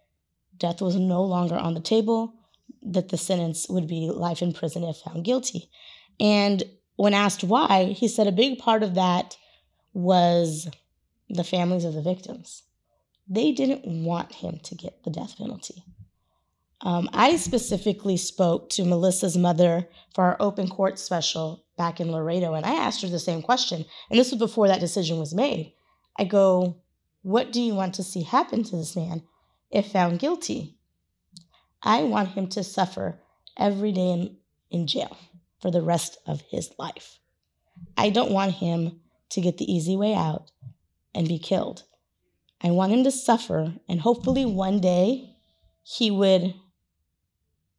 death 0.57 0.81
was 0.81 0.95
no 0.95 1.23
longer 1.23 1.55
on 1.55 1.73
the 1.73 1.81
table, 1.81 2.33
that 2.81 3.09
the 3.09 3.17
sentence 3.17 3.67
would 3.69 3.87
be 3.87 4.09
life 4.09 4.41
in 4.41 4.53
prison 4.53 4.83
if 4.83 4.97
found 4.97 5.25
guilty. 5.25 5.69
And 6.19 6.63
when 6.95 7.13
asked 7.13 7.43
why, 7.43 7.95
he 7.97 8.07
said 8.07 8.27
a 8.27 8.31
big 8.31 8.57
part 8.57 8.83
of 8.83 8.95
that 8.95 9.37
was 9.93 10.69
the 11.29 11.43
families 11.43 11.85
of 11.85 11.93
the 11.93 12.01
victims. 12.01 12.63
They 13.27 13.51
didn't 13.51 13.85
want 13.85 14.33
him 14.33 14.59
to 14.63 14.75
get 14.75 15.03
the 15.03 15.09
death 15.09 15.37
penalty. 15.37 15.83
Um, 16.85 17.09
I 17.13 17.37
specifically 17.37 18.15
spoke 18.15 18.69
to 18.69 18.85
Melissa's 18.85 19.35
mother 19.35 19.89
for 20.13 20.23
our 20.23 20.37
open 20.39 20.69
court 20.69 20.99
special 20.99 21.65
back 21.77 21.99
in 21.99 22.11
Laredo, 22.11 22.53
and 22.53 22.63
I 22.63 22.75
asked 22.75 23.01
her 23.01 23.07
the 23.07 23.17
same 23.17 23.41
question. 23.41 23.85
And 24.11 24.19
this 24.19 24.29
was 24.29 24.37
before 24.37 24.67
that 24.67 24.81
decision 24.81 25.17
was 25.17 25.33
made. 25.33 25.73
I 26.19 26.25
go, 26.25 26.77
What 27.23 27.51
do 27.51 27.59
you 27.59 27.73
want 27.73 27.95
to 27.95 28.03
see 28.03 28.21
happen 28.21 28.63
to 28.65 28.75
this 28.75 28.95
man 28.95 29.23
if 29.71 29.91
found 29.91 30.19
guilty? 30.19 30.77
I 31.81 32.03
want 32.03 32.29
him 32.29 32.47
to 32.49 32.63
suffer 32.63 33.19
every 33.57 33.91
day 33.91 34.11
in, 34.11 34.37
in 34.69 34.85
jail 34.85 35.17
for 35.59 35.71
the 35.71 35.81
rest 35.81 36.19
of 36.27 36.41
his 36.51 36.69
life. 36.77 37.17
I 37.97 38.11
don't 38.11 38.31
want 38.31 38.53
him 38.53 38.99
to 39.29 39.41
get 39.41 39.57
the 39.57 39.71
easy 39.71 39.97
way 39.97 40.13
out 40.13 40.51
and 41.15 41.27
be 41.27 41.39
killed. 41.39 41.81
I 42.61 42.69
want 42.69 42.93
him 42.93 43.03
to 43.05 43.11
suffer, 43.11 43.73
and 43.89 44.01
hopefully 44.01 44.45
one 44.45 44.79
day 44.79 45.35
he 45.83 46.11
would 46.11 46.53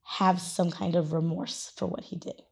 have 0.06 0.40
some 0.40 0.70
kind 0.70 0.94
of 0.94 1.12
remorse 1.12 1.72
for 1.76 1.86
what 1.86 2.04
he 2.04 2.16
did. 2.16 2.42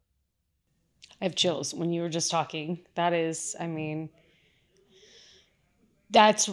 I 1.20 1.24
have 1.24 1.36
chills 1.36 1.72
when 1.72 1.92
you 1.92 2.02
were 2.02 2.08
just 2.08 2.30
talking. 2.30 2.80
That 2.96 3.12
is, 3.12 3.54
I 3.58 3.68
mean, 3.68 4.10
that's 6.10 6.50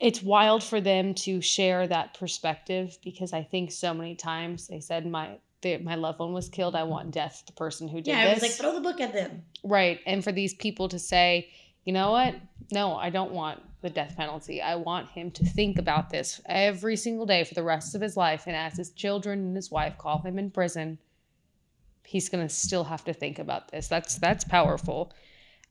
it's 0.00 0.22
wild 0.22 0.62
for 0.62 0.80
them 0.80 1.14
to 1.14 1.40
share 1.40 1.86
that 1.86 2.18
perspective 2.18 2.96
because 3.04 3.32
I 3.32 3.42
think 3.42 3.72
so 3.72 3.92
many 3.92 4.14
times 4.14 4.68
they 4.68 4.80
said 4.80 5.06
my 5.06 5.38
they, 5.60 5.76
my 5.78 5.94
loved 5.96 6.18
one 6.20 6.32
was 6.32 6.48
killed. 6.48 6.74
I 6.74 6.82
want 6.84 7.10
death. 7.12 7.42
The 7.46 7.52
person 7.52 7.88
who 7.88 7.98
did 7.98 8.08
Yeah, 8.08 8.18
I 8.20 8.32
was 8.34 8.42
like, 8.42 8.50
throw 8.52 8.74
the 8.74 8.80
book 8.80 9.00
at 9.00 9.12
them. 9.12 9.42
right? 9.62 10.00
And 10.06 10.24
for 10.24 10.32
these 10.32 10.54
people 10.54 10.88
to 10.88 10.98
say, 10.98 11.50
you 11.84 11.92
know 11.92 12.12
what? 12.12 12.34
No, 12.70 12.94
I 12.94 13.10
don't 13.10 13.32
want 13.32 13.60
the 13.82 13.90
death 13.90 14.16
penalty. 14.16 14.62
I 14.62 14.76
want 14.76 15.10
him 15.10 15.30
to 15.32 15.44
think 15.44 15.78
about 15.78 16.10
this 16.10 16.40
every 16.46 16.96
single 16.96 17.26
day 17.26 17.44
for 17.44 17.54
the 17.54 17.62
rest 17.62 17.94
of 17.94 18.00
his 18.00 18.16
life. 18.16 18.44
And 18.46 18.54
as 18.54 18.76
his 18.76 18.90
children 18.90 19.40
and 19.40 19.56
his 19.56 19.70
wife 19.70 19.98
call 19.98 20.20
him 20.20 20.38
in 20.38 20.50
prison, 20.50 20.98
he's 22.04 22.28
gonna 22.28 22.48
still 22.48 22.84
have 22.84 23.04
to 23.04 23.12
think 23.12 23.38
about 23.38 23.68
this. 23.70 23.88
That's 23.88 24.16
that's 24.16 24.44
powerful. 24.44 25.12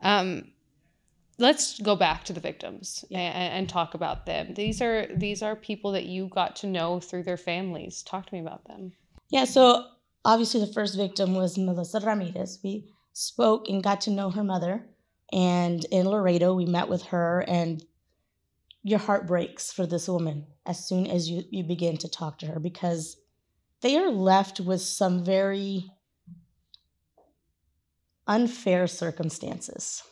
Um, 0.01 0.51
let's 1.37 1.79
go 1.79 1.95
back 1.95 2.23
to 2.25 2.33
the 2.33 2.39
victims 2.39 3.05
and, 3.11 3.53
and 3.53 3.69
talk 3.69 3.93
about 3.93 4.25
them. 4.25 4.53
These 4.53 4.81
are 4.81 5.07
these 5.15 5.41
are 5.41 5.55
people 5.55 5.91
that 5.93 6.05
you 6.05 6.27
got 6.27 6.55
to 6.57 6.67
know 6.67 6.99
through 6.99 7.23
their 7.23 7.37
families. 7.37 8.03
Talk 8.03 8.27
to 8.27 8.33
me 8.33 8.41
about 8.41 8.65
them. 8.65 8.91
Yeah, 9.29 9.45
so 9.45 9.85
obviously 10.25 10.59
the 10.59 10.73
first 10.73 10.95
victim 10.95 11.35
was 11.35 11.57
Melissa 11.57 11.99
Ramirez. 11.99 12.59
We 12.63 12.85
spoke 13.13 13.69
and 13.69 13.83
got 13.83 14.01
to 14.01 14.11
know 14.11 14.29
her 14.29 14.43
mother. 14.43 14.85
And 15.31 15.85
in 15.85 16.07
Laredo, 16.07 16.53
we 16.53 16.65
met 16.65 16.89
with 16.89 17.03
her, 17.03 17.43
and 17.47 17.83
your 18.83 18.99
heart 18.99 19.27
breaks 19.27 19.71
for 19.71 19.85
this 19.85 20.07
woman 20.07 20.47
as 20.65 20.85
soon 20.85 21.07
as 21.07 21.29
you, 21.29 21.43
you 21.49 21.63
begin 21.63 21.97
to 21.97 22.09
talk 22.09 22.39
to 22.39 22.47
her 22.47 22.59
because 22.59 23.17
they 23.81 23.97
are 23.97 24.09
left 24.09 24.59
with 24.59 24.81
some 24.81 25.23
very 25.23 25.91
unfair 28.27 28.87
circumstances. 28.87 30.03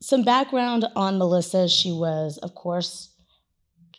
Some 0.00 0.24
background 0.24 0.86
on 0.94 1.18
Melissa 1.18 1.68
she 1.68 1.90
was, 1.90 2.38
of 2.38 2.54
course, 2.54 3.12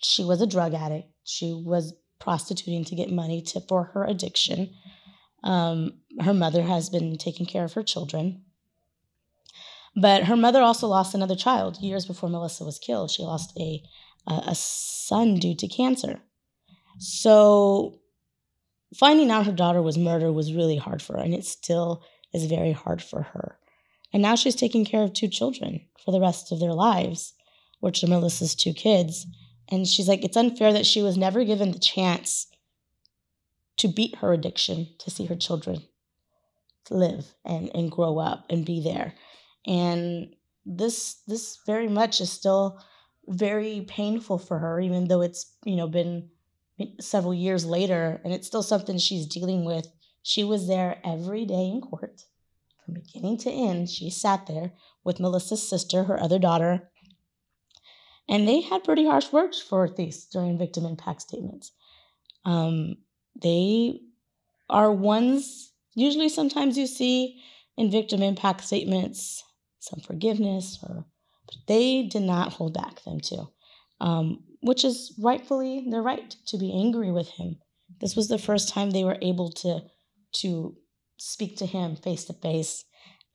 she 0.01 0.23
was 0.23 0.41
a 0.41 0.47
drug 0.47 0.73
addict. 0.73 1.09
She 1.23 1.53
was 1.53 1.93
prostituting 2.19 2.85
to 2.85 2.95
get 2.95 3.11
money 3.11 3.41
to 3.41 3.61
for 3.61 3.85
her 3.93 4.05
addiction. 4.05 4.73
Um, 5.43 5.99
her 6.21 6.33
mother 6.33 6.63
has 6.63 6.89
been 6.89 7.17
taking 7.17 7.45
care 7.45 7.63
of 7.65 7.73
her 7.73 7.83
children. 7.83 8.43
But 9.99 10.25
her 10.25 10.37
mother 10.37 10.61
also 10.61 10.87
lost 10.87 11.13
another 11.13 11.35
child 11.35 11.77
years 11.77 12.05
before 12.05 12.29
Melissa 12.29 12.63
was 12.63 12.79
killed. 12.79 13.11
She 13.11 13.23
lost 13.23 13.57
a, 13.57 13.83
a, 14.27 14.33
a 14.47 14.55
son 14.55 15.35
due 15.35 15.55
to 15.55 15.67
cancer. 15.67 16.21
So 16.99 17.99
finding 18.95 19.29
out 19.29 19.45
her 19.45 19.51
daughter 19.51 19.81
was 19.81 19.97
murdered 19.97 20.31
was 20.31 20.53
really 20.53 20.77
hard 20.77 21.01
for 21.01 21.13
her, 21.13 21.23
and 21.23 21.33
it 21.33 21.45
still 21.45 22.03
is 22.33 22.45
very 22.45 22.71
hard 22.71 23.01
for 23.01 23.23
her. 23.23 23.57
And 24.13 24.21
now 24.21 24.35
she's 24.35 24.55
taking 24.55 24.85
care 24.85 25.03
of 25.03 25.13
two 25.13 25.27
children 25.27 25.81
for 26.03 26.11
the 26.11 26.21
rest 26.21 26.51
of 26.51 26.59
their 26.59 26.73
lives, 26.73 27.33
which 27.79 28.03
are 28.03 28.07
Melissa's 28.07 28.55
two 28.55 28.73
kids. 28.73 29.27
And 29.69 29.87
she's 29.87 30.07
like, 30.07 30.23
it's 30.23 30.37
unfair 30.37 30.73
that 30.73 30.85
she 30.85 31.01
was 31.01 31.17
never 31.17 31.43
given 31.43 31.71
the 31.71 31.79
chance 31.79 32.47
to 33.77 33.87
beat 33.87 34.15
her 34.17 34.33
addiction, 34.33 34.87
to 34.99 35.11
see 35.11 35.25
her 35.25 35.35
children 35.35 35.83
live 36.89 37.33
and, 37.45 37.69
and 37.75 37.91
grow 37.91 38.17
up 38.17 38.45
and 38.49 38.65
be 38.65 38.81
there. 38.81 39.13
And 39.69 40.35
this 40.65 41.21
this 41.27 41.59
very 41.65 41.87
much 41.87 42.19
is 42.19 42.31
still 42.31 42.81
very 43.27 43.85
painful 43.87 44.39
for 44.39 44.57
her, 44.57 44.79
even 44.79 45.07
though 45.07 45.21
it's, 45.21 45.53
you 45.63 45.75
know, 45.75 45.87
been 45.87 46.29
several 46.99 47.33
years 47.33 47.65
later 47.65 48.19
and 48.23 48.33
it's 48.33 48.47
still 48.47 48.63
something 48.63 48.97
she's 48.97 49.27
dealing 49.27 49.65
with. 49.65 49.87
She 50.23 50.43
was 50.43 50.67
there 50.67 50.99
every 51.05 51.45
day 51.45 51.69
in 51.69 51.81
court 51.81 52.23
from 52.83 52.95
beginning 52.95 53.37
to 53.39 53.51
end. 53.51 53.89
She 53.89 54.09
sat 54.09 54.47
there 54.47 54.73
with 55.03 55.19
Melissa's 55.19 55.67
sister, 55.67 56.05
her 56.05 56.19
other 56.19 56.39
daughter, 56.39 56.89
and 58.27 58.47
they 58.47 58.61
had 58.61 58.83
pretty 58.83 59.05
harsh 59.05 59.31
words 59.31 59.61
for 59.61 59.79
Ortiz 59.79 60.25
during 60.25 60.57
victim 60.57 60.85
impact 60.85 61.21
statements. 61.21 61.71
Um, 62.43 62.97
they 63.39 64.01
are 64.69 64.91
ones, 64.91 65.71
usually, 65.93 66.29
sometimes 66.29 66.77
you 66.77 66.87
see 66.87 67.41
in 67.77 67.91
victim 67.91 68.21
impact 68.21 68.61
statements 68.61 69.43
some 69.79 69.99
forgiveness, 69.99 70.79
or 70.83 71.05
but 71.45 71.55
they 71.67 72.03
did 72.03 72.23
not 72.23 72.53
hold 72.53 72.73
back 72.73 73.03
them 73.03 73.19
too, 73.19 73.47
um, 73.99 74.43
which 74.61 74.83
is 74.83 75.13
rightfully 75.19 75.87
their 75.89 76.01
right 76.01 76.35
to 76.47 76.57
be 76.57 76.71
angry 76.71 77.11
with 77.11 77.29
him. 77.29 77.57
This 78.01 78.15
was 78.15 78.27
the 78.27 78.37
first 78.37 78.69
time 78.69 78.91
they 78.91 79.03
were 79.03 79.17
able 79.21 79.51
to 79.53 79.81
to 80.41 80.75
speak 81.17 81.57
to 81.57 81.65
him 81.65 81.95
face 81.95 82.25
to 82.25 82.33
face. 82.33 82.85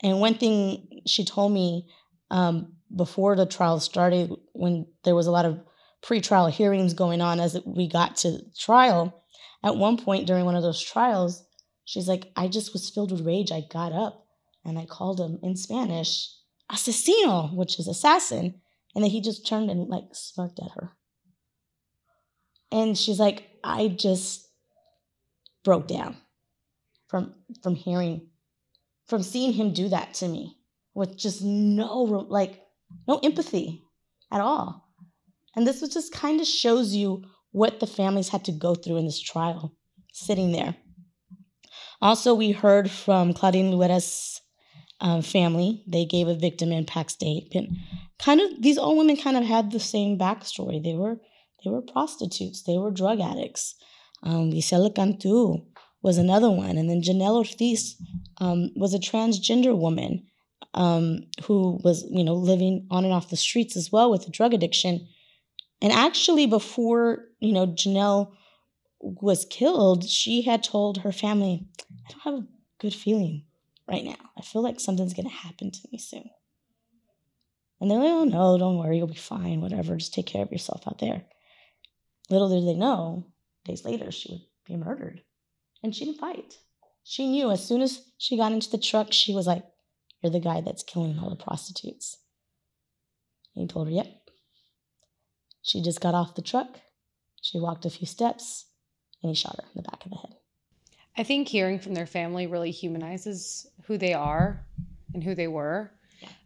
And 0.03 0.21
one 0.21 0.35
thing 0.35 1.03
she 1.07 1.25
told 1.25 1.53
me 1.53 1.89
um, 2.31 2.75
before 2.95 3.37
the 3.37 3.47
trial 3.47 3.81
started, 3.81 4.33
when 4.53 4.87
there 5.05 5.15
was 5.15 5.27
a 5.27 5.33
lot 5.33 5.45
of 5.45 5.61
pre-trial 6.03 6.47
hearings 6.47 6.95
going 6.95 7.21
on 7.21 7.41
as 7.41 7.59
we 7.65 7.89
got 7.89 8.17
to 8.17 8.39
trial, 8.59 9.25
at 9.63 9.77
one 9.77 9.97
point 9.97 10.27
during 10.27 10.45
one 10.45 10.57
of 10.57 10.63
those 10.63 10.81
trials, 10.81 11.45
she's 11.85 12.09
like, 12.09 12.31
I 12.37 12.49
just 12.49 12.73
was 12.73 12.91
filled 12.91 13.13
with 13.13 13.27
rage. 13.27 13.51
I 13.51 13.63
got 13.71 13.93
up 13.93 14.24
and 14.65 14.79
I 14.79 14.87
called 14.87 15.21
him 15.21 15.39
in 15.43 15.57
Spanish, 15.57 16.31
asesino, 16.71 17.55
which 17.55 17.79
is 17.79 17.89
assassin. 17.89 18.61
And 18.95 19.03
then 19.03 19.11
he 19.11 19.21
just 19.21 19.47
turned 19.47 19.71
and 19.71 19.89
like 19.89 20.05
smirked 20.13 20.61
at 20.61 20.73
her. 20.73 20.93
And 22.71 22.97
she's 22.97 23.19
like, 23.19 23.51
I 23.63 23.89
just 23.89 24.49
broke 25.65 25.89
down 25.89 26.17
from 27.09 27.35
from 27.63 27.75
hearing, 27.75 28.29
from 29.07 29.23
seeing 29.23 29.53
him 29.53 29.73
do 29.73 29.89
that 29.89 30.15
to 30.15 30.29
me 30.29 30.59
with 30.95 31.17
just 31.17 31.43
no 31.43 32.03
like 32.29 32.63
no 33.07 33.19
empathy 33.23 33.83
at 34.31 34.41
all. 34.41 34.89
And 35.57 35.67
this 35.67 35.81
was 35.81 35.91
just 35.91 36.13
kind 36.13 36.41
of 36.41 36.47
shows 36.47 36.95
you 36.95 37.25
what 37.53 37.79
the 37.81 37.87
families 37.87 38.29
had 38.29 38.45
to 38.47 38.53
go 38.53 38.75
through 38.75 38.97
in 38.97 39.05
this 39.05 39.21
trial, 39.21 39.73
sitting 40.13 40.53
there. 40.53 40.75
Also, 42.01 42.35
we 42.35 42.51
heard 42.51 42.91
from 42.91 43.33
Claudine 43.33 43.71
Luera's 43.71 44.41
um, 45.05 45.21
family. 45.23 45.85
They 45.87 46.07
gave 46.07 46.27
a 46.27 46.35
victim 46.35 46.73
impact 46.73 47.11
statement. 47.13 47.77
Kind 48.19 48.41
of, 48.41 48.63
these 48.63 48.79
old 48.79 48.97
women 48.97 49.17
kind 49.17 49.37
of 49.37 49.45
had 49.45 49.71
the 49.71 49.79
same 49.79 50.19
backstory. 50.19 50.83
They 50.83 50.95
were 50.95 51.21
they 51.63 51.71
were 51.71 51.83
prostitutes. 51.83 52.63
They 52.63 52.77
were 52.77 52.91
drug 52.91 53.21
addicts. 53.21 53.75
Um, 54.23 54.51
Cantu 54.51 55.59
was 56.03 56.19
another 56.19 56.51
one, 56.51 56.77
and 56.77 56.89
then 56.89 57.03
Janelle 57.03 57.37
Ortiz 57.37 57.97
um, 58.39 58.71
was 58.77 58.93
a 58.93 58.99
transgender 58.99 59.77
woman 59.77 60.27
um, 60.75 61.21
who 61.45 61.81
was, 61.83 62.05
you 62.11 62.25
know, 62.25 62.35
living 62.35 62.87
on 62.91 63.05
and 63.05 63.13
off 63.13 63.31
the 63.31 63.37
streets 63.37 63.77
as 63.77 63.93
well 63.93 64.11
with 64.11 64.27
a 64.27 64.31
drug 64.31 64.53
addiction. 64.53 65.07
And 65.81 65.93
actually, 65.93 66.47
before, 66.47 67.25
you 67.41 67.53
know, 67.53 67.67
Janelle 67.67 68.33
was 69.01 69.47
killed, 69.51 70.05
she 70.05 70.43
had 70.43 70.63
told 70.63 70.99
her 70.99 71.13
family, 71.13 71.67
I 71.91 72.13
don't 72.13 72.21
have 72.23 72.45
a 72.45 72.47
good 72.79 72.95
feeling 72.95 73.45
right 73.89 74.05
now. 74.05 74.17
I 74.37 74.43
feel 74.43 74.63
like 74.63 74.81
something's 74.81 75.15
going 75.15 75.29
to 75.29 75.35
happen 75.35 75.71
to 75.71 75.89
me 75.93 75.99
soon. 75.99 76.31
And 77.81 77.91
they're 77.91 77.99
like, 77.99 78.09
oh, 78.09 78.25
no, 78.25 78.59
don't 78.59 78.79
worry, 78.79 78.99
you'll 78.99 79.07
be 79.07 79.15
fine, 79.15 79.61
whatever. 79.61 79.97
Just 79.97 80.15
take 80.15 80.27
care 80.27 80.43
of 80.43 80.53
yourself 80.53 80.87
out 80.87 80.99
there. 80.99 81.25
Little 82.31 82.49
did 82.49 82.67
they 82.67 82.79
know, 82.79 83.27
days 83.65 83.85
later, 83.85 84.11
she 84.11 84.33
would 84.33 84.41
be 84.67 84.77
murdered. 84.77 85.23
And 85.83 85.95
she 85.95 86.07
didn't 86.07 86.21
fight. 86.21 86.55
She 87.03 87.27
knew 87.29 87.51
as 87.51 87.67
soon 87.67 87.83
as 87.83 88.01
she 88.17 88.39
got 88.39 88.53
into 88.53 88.71
the 88.71 88.79
truck, 88.79 89.13
she 89.13 89.35
was 89.35 89.47
like, 89.47 89.65
You're 90.23 90.33
the 90.33 90.41
guy 90.41 90.63
that's 90.63 90.83
killing 90.83 91.19
all 91.19 91.29
the 91.29 91.37
prostitutes. 91.37 92.17
And 93.55 93.63
he 93.63 93.69
told 93.69 93.89
her, 93.89 93.93
Yep. 93.93 94.07
She 95.61 95.83
just 95.83 96.01
got 96.01 96.15
off 96.15 96.35
the 96.35 96.43
truck. 96.43 96.81
She 97.43 97.59
walked 97.61 97.85
a 97.85 97.91
few 97.91 98.07
steps 98.07 98.67
and 99.23 99.29
he 99.29 99.35
shot 99.35 99.57
her 99.57 99.65
in 99.75 99.83
the 99.83 99.89
back 99.91 100.05
of 100.05 100.11
the 100.11 100.17
head. 100.17 100.37
I 101.17 101.23
think 101.23 101.49
hearing 101.49 101.79
from 101.79 101.95
their 101.95 102.07
family 102.07 102.47
really 102.47 102.71
humanizes 102.71 103.67
who 103.87 103.97
they 103.97 104.15
are 104.15 104.65
and 105.13 105.23
who 105.23 105.35
they 105.35 105.49
were. 105.49 105.93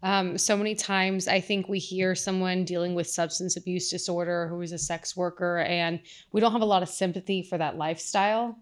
Um, 0.02 0.36
so 0.38 0.56
many 0.56 0.74
times, 0.74 1.28
I 1.28 1.40
think 1.40 1.68
we 1.68 1.78
hear 1.78 2.14
someone 2.14 2.64
dealing 2.64 2.94
with 2.94 3.06
substance 3.06 3.56
abuse 3.56 3.90
disorder 3.90 4.48
who 4.48 4.60
is 4.60 4.72
a 4.72 4.78
sex 4.78 5.16
worker, 5.16 5.58
and 5.58 6.00
we 6.32 6.40
don't 6.40 6.52
have 6.52 6.62
a 6.62 6.66
lot 6.66 6.82
of 6.82 6.88
sympathy 6.88 7.42
for 7.42 7.58
that 7.58 7.76
lifestyle. 7.76 8.58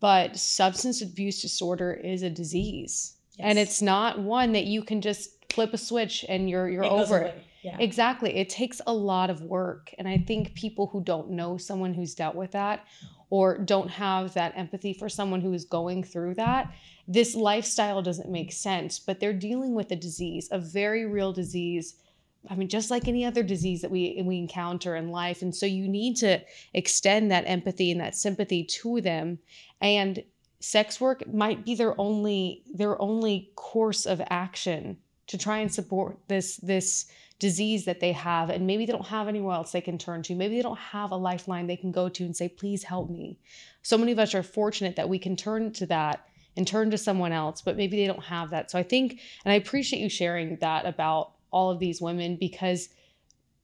But 0.00 0.36
substance 0.36 1.00
abuse 1.00 1.40
disorder 1.40 1.92
is 1.92 2.22
a 2.22 2.30
disease, 2.30 3.16
and 3.38 3.58
it's 3.58 3.80
not 3.80 4.18
one 4.18 4.52
that 4.52 4.64
you 4.64 4.82
can 4.82 5.00
just 5.00 5.30
flip 5.52 5.72
a 5.72 5.78
switch 5.78 6.24
and 6.28 6.50
you're 6.50 6.68
you're 6.68 6.82
It 6.82 6.90
over 6.90 7.18
it. 7.18 7.44
Yeah. 7.62 7.76
Exactly. 7.78 8.36
It 8.36 8.48
takes 8.48 8.80
a 8.86 8.92
lot 8.92 9.30
of 9.30 9.42
work. 9.42 9.94
And 9.98 10.08
I 10.08 10.18
think 10.18 10.54
people 10.54 10.88
who 10.88 11.02
don't 11.02 11.30
know 11.30 11.56
someone 11.56 11.94
who's 11.94 12.14
dealt 12.14 12.34
with 12.34 12.50
that 12.52 12.84
or 13.30 13.56
don't 13.58 13.88
have 13.88 14.34
that 14.34 14.52
empathy 14.56 14.92
for 14.92 15.08
someone 15.08 15.40
who 15.40 15.52
is 15.52 15.64
going 15.64 16.02
through 16.02 16.34
that, 16.34 16.74
this 17.08 17.34
lifestyle 17.34 18.02
doesn't 18.02 18.30
make 18.30 18.52
sense. 18.52 18.98
But 18.98 19.20
they're 19.20 19.32
dealing 19.32 19.74
with 19.74 19.90
a 19.92 19.96
disease, 19.96 20.48
a 20.50 20.58
very 20.58 21.06
real 21.06 21.32
disease 21.32 21.94
I 22.50 22.56
mean, 22.56 22.68
just 22.68 22.90
like 22.90 23.06
any 23.06 23.24
other 23.24 23.42
disease 23.42 23.82
that 23.82 23.90
we 23.90 24.20
we 24.24 24.38
encounter 24.38 24.96
in 24.96 25.10
life, 25.10 25.42
and 25.42 25.54
so 25.54 25.64
you 25.64 25.86
need 25.88 26.16
to 26.16 26.40
extend 26.74 27.30
that 27.30 27.44
empathy 27.46 27.92
and 27.92 28.00
that 28.00 28.16
sympathy 28.16 28.64
to 28.64 29.00
them. 29.00 29.38
And 29.80 30.24
sex 30.60 31.00
work 31.00 31.22
might 31.32 31.64
be 31.64 31.74
their 31.74 31.98
only 32.00 32.64
their 32.72 33.00
only 33.00 33.52
course 33.54 34.06
of 34.06 34.20
action 34.28 34.96
to 35.28 35.38
try 35.38 35.58
and 35.58 35.72
support 35.72 36.18
this 36.28 36.56
this 36.58 37.06
disease 37.38 37.84
that 37.86 37.98
they 37.98 38.12
have. 38.12 38.50
And 38.50 38.66
maybe 38.68 38.86
they 38.86 38.92
don't 38.92 39.06
have 39.06 39.26
anywhere 39.26 39.56
else 39.56 39.72
they 39.72 39.80
can 39.80 39.98
turn 39.98 40.22
to. 40.22 40.34
Maybe 40.36 40.56
they 40.56 40.62
don't 40.62 40.78
have 40.78 41.10
a 41.10 41.16
lifeline 41.16 41.66
they 41.66 41.76
can 41.76 41.90
go 41.90 42.08
to 42.08 42.24
and 42.24 42.36
say 42.36 42.48
please 42.48 42.84
help 42.84 43.10
me. 43.10 43.38
So 43.82 43.98
many 43.98 44.12
of 44.12 44.18
us 44.18 44.34
are 44.34 44.44
fortunate 44.44 44.94
that 44.96 45.08
we 45.08 45.18
can 45.18 45.34
turn 45.34 45.72
to 45.72 45.86
that 45.86 46.28
and 46.56 46.66
turn 46.66 46.90
to 46.90 46.98
someone 46.98 47.32
else 47.32 47.62
but 47.62 47.76
maybe 47.76 47.96
they 47.96 48.06
don't 48.06 48.24
have 48.24 48.50
that. 48.50 48.70
So 48.70 48.78
i 48.78 48.82
think 48.82 49.20
and 49.44 49.52
i 49.52 49.56
appreciate 49.56 50.00
you 50.00 50.08
sharing 50.08 50.56
that 50.56 50.86
about 50.86 51.32
all 51.50 51.70
of 51.70 51.78
these 51.78 52.00
women 52.00 52.36
because 52.36 52.88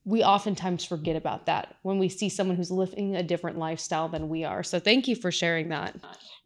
we 0.08 0.24
oftentimes 0.24 0.86
forget 0.86 1.16
about 1.16 1.44
that 1.44 1.76
when 1.82 1.98
we 1.98 2.08
see 2.08 2.30
someone 2.30 2.56
who's 2.56 2.70
living 2.70 3.14
a 3.14 3.22
different 3.22 3.58
lifestyle 3.58 4.08
than 4.08 4.30
we 4.30 4.42
are. 4.42 4.62
So 4.62 4.80
thank 4.80 5.06
you 5.06 5.14
for 5.14 5.30
sharing 5.30 5.68
that. 5.68 5.96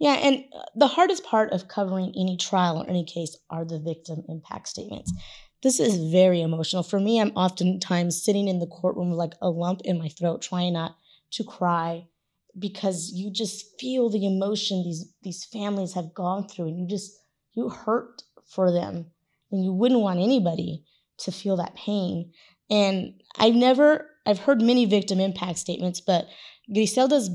Yeah, 0.00 0.14
and 0.14 0.44
uh, 0.52 0.62
the 0.74 0.88
hardest 0.88 1.24
part 1.24 1.52
of 1.52 1.68
covering 1.68 2.12
any 2.16 2.36
trial 2.36 2.82
or 2.82 2.90
any 2.90 3.04
case 3.04 3.36
are 3.50 3.64
the 3.64 3.78
victim 3.78 4.24
impact 4.28 4.66
statements. 4.66 5.12
This 5.62 5.78
is 5.78 6.10
very 6.10 6.42
emotional. 6.42 6.82
For 6.82 6.98
me, 6.98 7.20
I'm 7.20 7.30
oftentimes 7.36 8.20
sitting 8.20 8.48
in 8.48 8.58
the 8.58 8.66
courtroom 8.66 9.10
with 9.10 9.18
like 9.18 9.34
a 9.40 9.48
lump 9.48 9.82
in 9.84 9.96
my 9.96 10.08
throat, 10.08 10.42
trying 10.42 10.72
not 10.72 10.96
to 11.30 11.44
cry 11.44 12.08
because 12.58 13.12
you 13.14 13.30
just 13.30 13.78
feel 13.78 14.10
the 14.10 14.26
emotion 14.26 14.82
these 14.82 15.14
these 15.22 15.44
families 15.44 15.94
have 15.94 16.12
gone 16.12 16.48
through 16.48 16.66
and 16.66 16.80
you 16.80 16.86
just 16.88 17.12
you 17.54 17.68
hurt 17.68 18.24
for 18.44 18.72
them 18.72 19.06
and 19.52 19.64
you 19.64 19.72
wouldn't 19.72 20.00
want 20.00 20.18
anybody 20.18 20.84
to 21.18 21.32
feel 21.32 21.56
that 21.56 21.74
pain. 21.74 22.32
And 22.72 23.20
I've 23.38 23.54
never, 23.54 24.08
I've 24.24 24.38
heard 24.38 24.62
many 24.62 24.86
victim 24.86 25.20
impact 25.20 25.58
statements, 25.58 26.00
but 26.00 26.26
Griselda's 26.72 27.30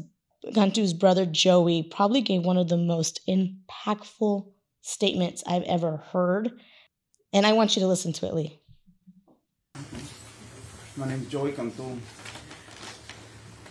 Cantu's 0.56 0.94
brother 0.94 1.28
Joey 1.28 1.84
probably 1.84 2.22
gave 2.22 2.44
one 2.44 2.58
of 2.58 2.70
the 2.70 2.78
most 2.78 3.20
impactful 3.28 4.48
statements 4.82 5.44
I've 5.46 5.64
ever 5.64 5.98
heard. 5.98 6.52
And 7.34 7.46
I 7.46 7.54
want 7.54 7.76
you 7.76 7.82
to 7.82 7.88
listen 7.88 8.14
to 8.14 8.26
it, 8.26 8.34
Lee. 8.34 8.60
My 10.96 11.08
name 11.08 11.22
is 11.22 11.28
Joey 11.28 11.52
Cantu. 11.52 11.98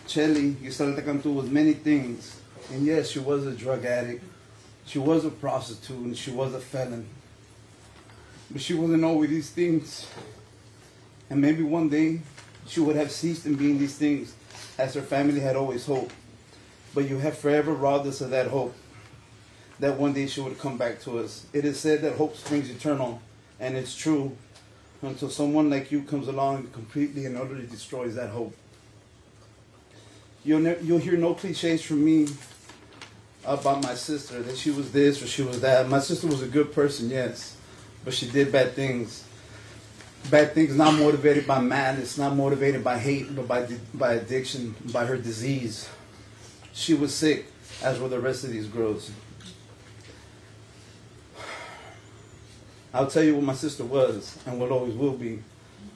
Chelly, 0.07 0.51
Griselda 0.51 1.01
Cantu 1.01 1.31
was 1.31 1.49
many 1.49 1.73
things. 1.73 2.39
And 2.71 2.85
yes, 2.85 3.09
she 3.09 3.19
was 3.19 3.45
a 3.45 3.51
drug 3.51 3.83
addict. 3.83 4.23
She 4.85 4.99
was 4.99 5.25
a 5.25 5.29
prostitute 5.29 5.97
and 5.97 6.17
she 6.17 6.31
was 6.31 6.53
a 6.53 6.61
felon. 6.61 7.09
But 8.49 8.61
she 8.61 8.73
wasn't 8.73 9.03
always 9.03 9.29
these 9.29 9.49
things. 9.49 10.07
And 11.29 11.41
maybe 11.41 11.63
one 11.63 11.89
day 11.89 12.21
she 12.67 12.79
would 12.79 12.95
have 12.95 13.11
ceased 13.11 13.45
in 13.45 13.55
being 13.55 13.77
these 13.77 13.95
things 13.95 14.33
as 14.77 14.93
her 14.93 15.01
family 15.01 15.39
had 15.39 15.55
always 15.55 15.85
hoped. 15.85 16.13
But 16.93 17.09
you 17.09 17.17
have 17.19 17.37
forever 17.37 17.73
robbed 17.73 18.07
us 18.07 18.21
of 18.21 18.29
that 18.31 18.47
hope 18.47 18.75
that 19.79 19.97
one 19.97 20.13
day 20.13 20.27
she 20.27 20.41
would 20.41 20.57
come 20.59 20.77
back 20.77 21.01
to 21.01 21.19
us. 21.19 21.45
It 21.53 21.65
is 21.65 21.79
said 21.79 22.01
that 22.01 22.15
hope 22.15 22.35
springs 22.35 22.69
eternal, 22.69 23.21
and 23.59 23.77
it's 23.77 23.95
true 23.95 24.35
until 25.01 25.29
someone 25.29 25.69
like 25.69 25.91
you 25.91 26.01
comes 26.01 26.27
along 26.27 26.57
and 26.57 26.73
completely 26.73 27.25
and 27.25 27.37
utterly 27.37 27.67
destroys 27.67 28.15
that 28.15 28.31
hope. 28.31 28.55
You'll, 30.43 30.61
ne- 30.61 30.77
you'll 30.81 30.97
hear 30.97 31.17
no 31.17 31.35
cliches 31.35 31.83
from 31.83 32.03
me 32.03 32.27
about 33.45 33.83
my 33.83 33.93
sister, 33.93 34.41
that 34.41 34.57
she 34.57 34.71
was 34.71 34.91
this 34.91 35.21
or 35.21 35.27
she 35.27 35.43
was 35.43 35.61
that. 35.61 35.87
My 35.87 35.99
sister 35.99 36.27
was 36.27 36.41
a 36.41 36.47
good 36.47 36.73
person, 36.73 37.09
yes, 37.09 37.55
but 38.03 38.13
she 38.13 38.27
did 38.27 38.51
bad 38.51 38.73
things 38.73 39.23
bad 40.29 40.53
things 40.53 40.75
not 40.75 40.93
motivated 40.95 41.47
by 41.47 41.59
madness, 41.59 42.17
not 42.17 42.35
motivated 42.35 42.83
by 42.83 42.97
hate, 42.97 43.35
but 43.35 43.47
by 43.47 43.67
by 43.93 44.13
addiction, 44.13 44.75
by 44.91 45.05
her 45.05 45.17
disease. 45.17 45.89
She 46.73 46.93
was 46.93 47.13
sick, 47.13 47.47
as 47.81 47.99
were 47.99 48.09
the 48.09 48.19
rest 48.19 48.43
of 48.43 48.51
these 48.51 48.67
girls. 48.67 49.11
I'll 52.93 53.07
tell 53.07 53.23
you 53.23 53.35
what 53.35 53.43
my 53.43 53.53
sister 53.53 53.83
was, 53.83 54.37
and 54.45 54.59
what 54.59 54.71
always 54.71 54.93
will 54.93 55.13
be. 55.13 55.43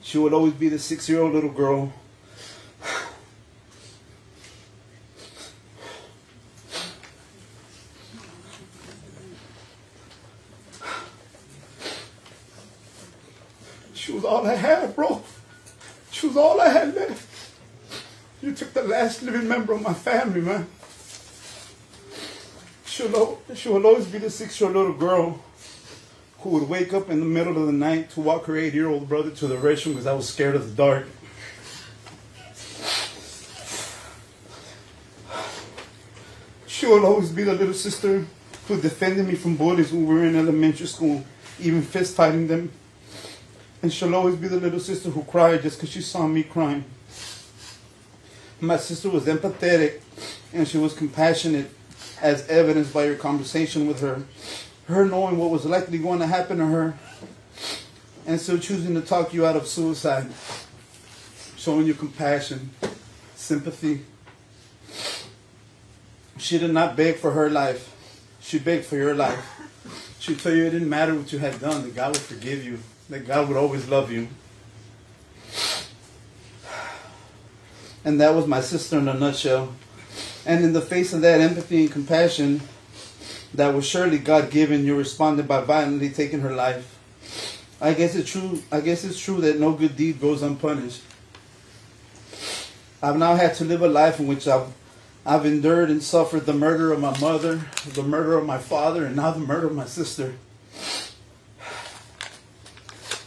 She 0.02 0.18
would 0.18 0.32
always 0.32 0.52
be 0.52 0.68
the 0.68 0.78
six-year-old 0.78 1.32
little 1.32 1.50
girl 1.50 1.92
She 14.02 14.10
was 14.10 14.24
all 14.24 14.44
I 14.44 14.56
had, 14.56 14.96
bro. 14.96 15.22
She 16.10 16.26
was 16.26 16.36
all 16.36 16.60
I 16.60 16.68
had 16.68 16.92
left. 16.92 17.24
You 18.42 18.52
took 18.52 18.74
the 18.74 18.82
last 18.82 19.22
living 19.22 19.46
member 19.46 19.72
of 19.72 19.80
my 19.80 19.94
family, 20.12 20.42
man. 20.42 20.66
She'll, 22.84 23.40
she'll 23.54 23.86
always 23.86 24.06
be 24.06 24.18
the 24.18 24.28
six-year-old 24.28 24.76
little 24.76 24.92
girl 24.92 25.42
who 26.40 26.50
would 26.50 26.68
wake 26.68 26.92
up 26.92 27.08
in 27.08 27.20
the 27.20 27.24
middle 27.24 27.56
of 27.56 27.66
the 27.66 27.72
night 27.72 28.10
to 28.10 28.20
walk 28.20 28.44
her 28.46 28.56
eight-year-old 28.56 29.08
brother 29.08 29.30
to 29.30 29.46
the 29.46 29.56
restroom 29.56 29.92
because 29.92 30.06
I 30.06 30.12
was 30.12 30.28
scared 30.28 30.54
of 30.54 30.68
the 30.68 30.74
dark. 30.74 31.06
She 36.66 36.86
will 36.86 37.06
always 37.06 37.30
be 37.30 37.44
the 37.44 37.54
little 37.54 37.72
sister 37.72 38.26
who 38.68 38.80
defended 38.80 39.26
me 39.26 39.34
from 39.34 39.56
bullies 39.56 39.92
when 39.92 40.06
we 40.06 40.14
were 40.14 40.24
in 40.24 40.36
elementary 40.36 40.86
school, 40.86 41.24
even 41.58 41.80
fist 41.80 42.16
fighting 42.16 42.48
them 42.48 42.70
and 43.82 43.92
she'll 43.92 44.14
always 44.14 44.36
be 44.36 44.48
the 44.48 44.60
little 44.60 44.78
sister 44.78 45.10
who 45.10 45.24
cried 45.24 45.62
just 45.62 45.78
because 45.78 45.90
she 45.90 46.00
saw 46.00 46.26
me 46.26 46.44
crying. 46.44 46.84
My 48.62 48.76
sister 48.76 49.10
was 49.10 49.24
empathetic 49.24 50.00
and 50.52 50.68
she 50.68 50.78
was 50.78 50.94
compassionate, 50.94 51.68
as 52.20 52.46
evidenced 52.48 52.94
by 52.94 53.06
your 53.06 53.16
conversation 53.16 53.88
with 53.88 53.98
her. 53.98 54.22
Her 54.86 55.04
knowing 55.04 55.36
what 55.36 55.50
was 55.50 55.64
likely 55.64 55.98
going 55.98 56.20
to 56.20 56.28
happen 56.28 56.58
to 56.58 56.66
her 56.66 56.96
and 58.24 58.40
still 58.40 58.58
choosing 58.58 58.94
to 58.94 59.00
talk 59.00 59.34
you 59.34 59.44
out 59.44 59.56
of 59.56 59.66
suicide. 59.66 60.30
Showing 61.56 61.86
you 61.86 61.94
compassion, 61.94 62.70
sympathy. 63.34 64.04
She 66.38 66.58
did 66.58 66.70
not 66.70 66.96
beg 66.96 67.16
for 67.16 67.32
her 67.32 67.50
life, 67.50 67.92
she 68.40 68.60
begged 68.60 68.84
for 68.84 68.96
your 68.96 69.14
life. 69.14 69.44
She 70.20 70.36
told 70.36 70.56
you 70.56 70.66
it 70.66 70.70
didn't 70.70 70.88
matter 70.88 71.16
what 71.16 71.32
you 71.32 71.40
had 71.40 71.60
done, 71.60 71.82
that 71.82 71.96
God 71.96 72.12
would 72.12 72.22
forgive 72.22 72.64
you 72.64 72.78
that 73.12 73.26
God 73.26 73.48
would 73.48 73.56
always 73.56 73.88
love 73.88 74.10
you. 74.10 74.28
And 78.04 78.20
that 78.20 78.34
was 78.34 78.46
my 78.46 78.60
sister 78.60 78.98
in 78.98 79.08
a 79.08 79.14
nutshell. 79.14 79.72
And 80.44 80.64
in 80.64 80.72
the 80.72 80.80
face 80.80 81.12
of 81.12 81.20
that 81.20 81.40
empathy 81.40 81.82
and 81.82 81.92
compassion 81.92 82.60
that 83.54 83.74
was 83.74 83.86
surely 83.86 84.18
God 84.18 84.50
given, 84.50 84.84
you 84.84 84.96
responded 84.96 85.46
by 85.46 85.60
violently 85.60 86.10
taking 86.10 86.40
her 86.40 86.54
life. 86.54 86.98
I 87.80 87.94
guess 87.94 88.14
it's 88.14 88.30
true 88.30 88.62
I 88.70 88.80
guess 88.80 89.02
it's 89.04 89.18
true 89.18 89.40
that 89.40 89.58
no 89.58 89.72
good 89.72 89.96
deed 89.96 90.20
goes 90.20 90.42
unpunished. 90.42 91.02
I've 93.02 93.16
now 93.16 93.34
had 93.34 93.54
to 93.56 93.64
live 93.64 93.82
a 93.82 93.88
life 93.88 94.20
in 94.20 94.28
which 94.28 94.46
I've 94.46 94.72
I've 95.24 95.46
endured 95.46 95.90
and 95.90 96.02
suffered 96.02 96.46
the 96.46 96.52
murder 96.52 96.92
of 96.92 97.00
my 97.00 97.16
mother, 97.20 97.62
the 97.94 98.02
murder 98.02 98.38
of 98.38 98.46
my 98.46 98.58
father, 98.58 99.04
and 99.06 99.16
now 99.16 99.30
the 99.30 99.40
murder 99.40 99.68
of 99.68 99.74
my 99.74 99.84
sister. 99.84 100.34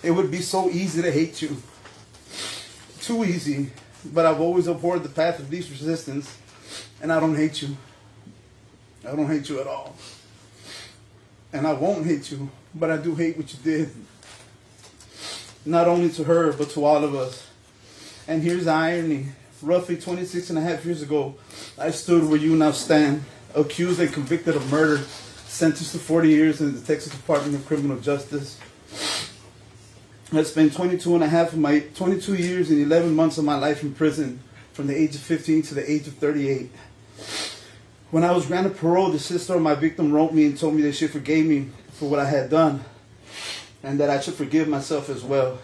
It 0.04 0.12
would 0.12 0.30
be 0.30 0.42
so 0.42 0.70
easy 0.70 1.02
to 1.02 1.12
hate 1.12 1.42
you. 1.42 1.62
Too 3.00 3.24
easy. 3.24 3.72
But 4.14 4.26
I've 4.26 4.40
always 4.40 4.68
abhorred 4.68 5.04
the 5.04 5.10
path 5.10 5.40
of 5.40 5.50
least 5.50 5.70
resistance, 5.70 6.38
and 7.02 7.12
I 7.12 7.20
don't 7.20 7.36
hate 7.36 7.62
you. 7.62 7.76
I 9.08 9.16
don't 9.16 9.28
hate 9.28 9.50
you 9.50 9.60
at 9.60 9.68
all. 9.68 9.96
And 11.54 11.66
I 11.66 11.74
won't 11.74 12.06
hate 12.06 12.32
you, 12.32 12.50
but 12.74 12.92
I 12.92 12.98
do 12.98 13.16
hate 13.16 13.38
what 13.38 13.52
you 13.54 13.60
did. 13.64 13.92
Not 15.66 15.88
only 15.88 16.10
to 16.12 16.24
her, 16.24 16.54
but 16.54 16.70
to 16.72 16.86
all 16.86 17.04
of 17.04 17.16
us. 17.16 17.48
And 18.28 18.42
here's 18.42 18.66
the 18.66 18.72
irony. 18.72 19.28
Roughly 19.62 19.98
26 19.98 20.50
and 20.50 20.60
a 20.60 20.62
half 20.62 20.86
years 20.86 21.02
ago, 21.02 21.36
I 21.78 21.92
stood 21.92 22.28
where 22.28 22.38
you 22.38 22.56
now 22.56 22.72
stand, 22.72 23.24
accused 23.56 24.00
and 24.00 24.12
convicted 24.12 24.56
of 24.56 24.70
murder, 24.70 25.04
sentenced 25.48 25.94
to 25.94 25.98
40 25.98 26.30
years 26.30 26.62
in 26.62 26.76
the 26.76 26.82
Texas 26.82 27.14
Department 27.14 27.56
of 27.56 27.66
Criminal 27.66 27.98
Justice. 28.00 28.60
I 30.38 30.44
spent 30.44 30.74
22 30.74 31.16
and 31.16 31.24
a 31.24 31.28
half 31.28 31.54
of 31.54 31.60
my 31.60 31.80
22 31.80 32.36
years 32.36 32.70
and 32.70 32.82
11 32.82 33.16
months 33.16 33.38
of 33.38 33.46
my 33.46 33.56
life 33.56 33.84
in 33.84 33.94
prison 33.94 34.40
from 34.74 34.88
the 34.88 34.96
age 34.96 35.16
of 35.16 35.22
15 35.22 35.62
to 35.64 35.76
the 35.76 35.90
age 35.90 36.08
of 36.08 36.16
38. 36.16 36.72
When 38.12 38.24
I 38.24 38.32
was 38.32 38.46
granted 38.46 38.76
parole, 38.76 39.12
the 39.12 39.20
sister 39.20 39.56
of 39.56 39.62
my 39.62 39.76
victim 39.76 40.12
wrote 40.12 40.34
me 40.34 40.46
and 40.46 40.58
told 40.58 40.76
me 40.76 40.82
that 40.82 40.94
she 40.94 41.08
forgave 41.08 41.46
me 41.46 41.70
for 41.92 42.10
what 42.10 42.20
I 42.20 42.26
had 42.26 42.50
done 42.50 42.84
and 43.84 44.00
that 44.00 44.10
I 44.10 44.20
should 44.20 44.34
forgive 44.34 44.68
myself 44.68 45.10
as 45.10 45.24
well. 45.24 45.60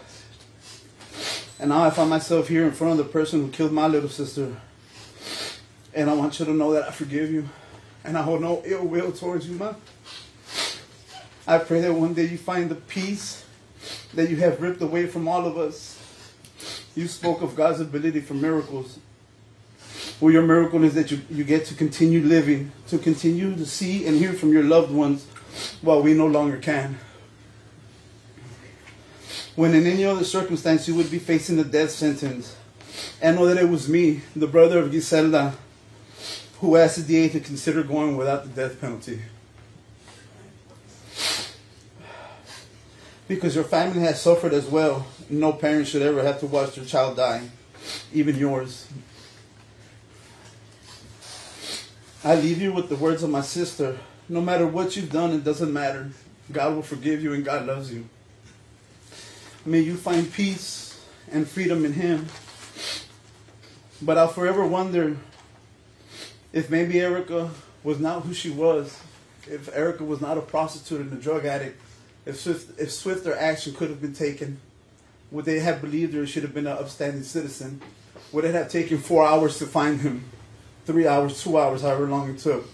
And 1.58 1.68
now 1.68 1.84
I 1.84 1.90
find 1.90 2.08
myself 2.08 2.48
here 2.48 2.64
in 2.64 2.72
front 2.72 2.92
of 2.92 3.04
the 3.04 3.12
person 3.12 3.40
who 3.40 3.50
killed 3.50 3.72
my 3.72 3.86
little 3.86 4.08
sister. 4.08 4.56
And 5.92 6.08
I 6.08 6.14
want 6.14 6.38
you 6.38 6.46
to 6.46 6.52
know 6.52 6.72
that 6.72 6.88
I 6.88 6.92
forgive 6.92 7.30
you. 7.30 7.48
And 8.04 8.16
I 8.16 8.22
hold 8.22 8.40
no 8.40 8.62
ill 8.64 8.86
will 8.86 9.12
towards 9.12 9.48
you, 9.48 9.56
ma. 9.56 9.74
I 11.46 11.58
pray 11.58 11.80
that 11.80 11.92
one 11.92 12.14
day 12.14 12.26
you 12.26 12.38
find 12.38 12.70
the 12.70 12.76
peace 12.76 13.44
that 14.14 14.30
you 14.30 14.36
have 14.36 14.60
ripped 14.60 14.82
away 14.82 15.06
from 15.06 15.28
all 15.28 15.46
of 15.46 15.56
us. 15.56 15.98
You 16.94 17.08
spoke 17.08 17.42
of 17.42 17.56
God's 17.56 17.80
ability 17.80 18.20
for 18.20 18.34
miracles. 18.34 18.98
Well, 20.20 20.32
your 20.32 20.42
miracle 20.42 20.84
is 20.84 20.94
that 20.94 21.10
you, 21.10 21.20
you 21.30 21.44
get 21.44 21.64
to 21.66 21.74
continue 21.74 22.22
living, 22.22 22.72
to 22.88 22.98
continue 22.98 23.56
to 23.56 23.66
see 23.66 24.06
and 24.06 24.16
hear 24.16 24.32
from 24.32 24.52
your 24.52 24.62
loved 24.62 24.92
ones 24.92 25.26
while 25.80 26.02
we 26.02 26.14
no 26.14 26.26
longer 26.26 26.58
can. 26.58 26.98
When 29.56 29.74
in 29.74 29.86
any 29.86 30.04
other 30.04 30.24
circumstance 30.24 30.88
you 30.88 30.94
would 30.94 31.10
be 31.10 31.18
facing 31.18 31.56
the 31.56 31.64
death 31.64 31.90
sentence, 31.90 32.56
and 33.20 33.36
know 33.36 33.46
that 33.46 33.58
it 33.58 33.68
was 33.68 33.88
me, 33.88 34.22
the 34.34 34.46
brother 34.46 34.78
of 34.78 34.90
Guiselda, 34.90 35.54
who 36.60 36.76
asked 36.76 36.96
the 36.96 37.02
DA 37.02 37.28
to 37.30 37.40
consider 37.40 37.82
going 37.82 38.16
without 38.16 38.44
the 38.44 38.50
death 38.50 38.80
penalty. 38.80 39.20
Because 43.32 43.54
your 43.54 43.64
family 43.64 44.00
has 44.00 44.20
suffered 44.20 44.52
as 44.52 44.66
well. 44.66 45.06
No 45.30 45.54
parent 45.54 45.86
should 45.86 46.02
ever 46.02 46.22
have 46.22 46.38
to 46.40 46.46
watch 46.46 46.74
their 46.74 46.84
child 46.84 47.16
die, 47.16 47.48
even 48.12 48.36
yours. 48.36 48.86
I 52.22 52.34
leave 52.34 52.60
you 52.60 52.74
with 52.74 52.90
the 52.90 52.96
words 52.96 53.22
of 53.22 53.30
my 53.30 53.40
sister. 53.40 53.98
No 54.28 54.42
matter 54.42 54.66
what 54.66 54.96
you've 54.96 55.10
done, 55.10 55.32
it 55.32 55.44
doesn't 55.44 55.72
matter. 55.72 56.10
God 56.52 56.74
will 56.74 56.82
forgive 56.82 57.22
you 57.22 57.32
and 57.32 57.42
God 57.42 57.64
loves 57.64 57.90
you. 57.90 58.06
May 59.64 59.80
you 59.80 59.96
find 59.96 60.30
peace 60.30 61.02
and 61.30 61.48
freedom 61.48 61.86
in 61.86 61.94
Him. 61.94 62.26
But 64.02 64.18
I'll 64.18 64.28
forever 64.28 64.66
wonder 64.66 65.16
if 66.52 66.68
maybe 66.68 67.00
Erica 67.00 67.50
was 67.82 67.98
not 67.98 68.24
who 68.24 68.34
she 68.34 68.50
was, 68.50 69.00
if 69.46 69.74
Erica 69.74 70.04
was 70.04 70.20
not 70.20 70.36
a 70.36 70.42
prostitute 70.42 71.00
and 71.00 71.14
a 71.14 71.16
drug 71.16 71.46
addict, 71.46 71.80
if 72.24 72.40
swift, 72.40 72.78
if 72.78 72.92
swifter 72.92 73.36
action 73.36 73.74
could 73.74 73.90
have 73.90 74.00
been 74.00 74.14
taken, 74.14 74.60
would 75.30 75.44
they 75.44 75.60
have 75.60 75.80
believed 75.80 76.14
her 76.14 76.26
should 76.26 76.42
have 76.42 76.54
been 76.54 76.66
an 76.66 76.76
upstanding 76.76 77.22
citizen? 77.22 77.80
Would 78.32 78.44
it 78.44 78.54
have 78.54 78.70
taken 78.70 78.98
four 78.98 79.26
hours 79.26 79.58
to 79.58 79.66
find 79.66 80.00
him? 80.00 80.24
Three 80.84 81.06
hours, 81.06 81.42
two 81.42 81.58
hours, 81.58 81.82
however 81.82 82.06
long 82.06 82.30
it 82.30 82.38
took. 82.38 82.68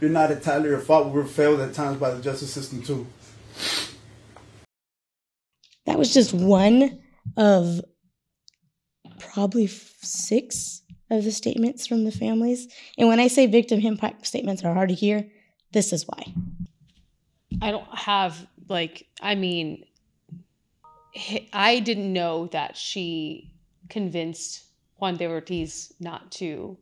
You're 0.00 0.10
not 0.10 0.30
entirely 0.30 0.68
your 0.68 0.78
fault. 0.78 1.06
We 1.06 1.12
were 1.12 1.24
failed 1.24 1.60
at 1.60 1.74
times 1.74 1.98
by 1.98 2.10
the 2.10 2.22
justice 2.22 2.52
system 2.52 2.82
too. 2.82 3.06
That 5.86 5.98
was 5.98 6.12
just 6.12 6.34
one 6.34 7.00
of 7.36 7.80
probably 9.18 9.66
six 9.66 10.82
of 11.10 11.24
the 11.24 11.32
statements 11.32 11.86
from 11.86 12.04
the 12.04 12.10
families. 12.10 12.68
And 12.98 13.08
when 13.08 13.20
I 13.20 13.28
say 13.28 13.46
victim 13.46 13.80
impact 13.80 14.26
statements 14.26 14.64
are 14.64 14.74
hard 14.74 14.88
to 14.90 14.94
hear, 14.94 15.30
this 15.72 15.92
is 15.92 16.06
why. 16.06 16.34
I 17.62 17.70
don't 17.70 17.86
have 17.96 18.46
like 18.68 19.06
I 19.20 19.34
mean 19.34 19.84
I 21.52 21.80
didn't 21.80 22.12
know 22.12 22.48
that 22.48 22.76
she 22.76 23.52
convinced 23.88 24.64
Juan 24.98 25.16
de 25.16 25.26
Ortiz 25.26 25.92
not 26.00 26.30
to 26.32 26.76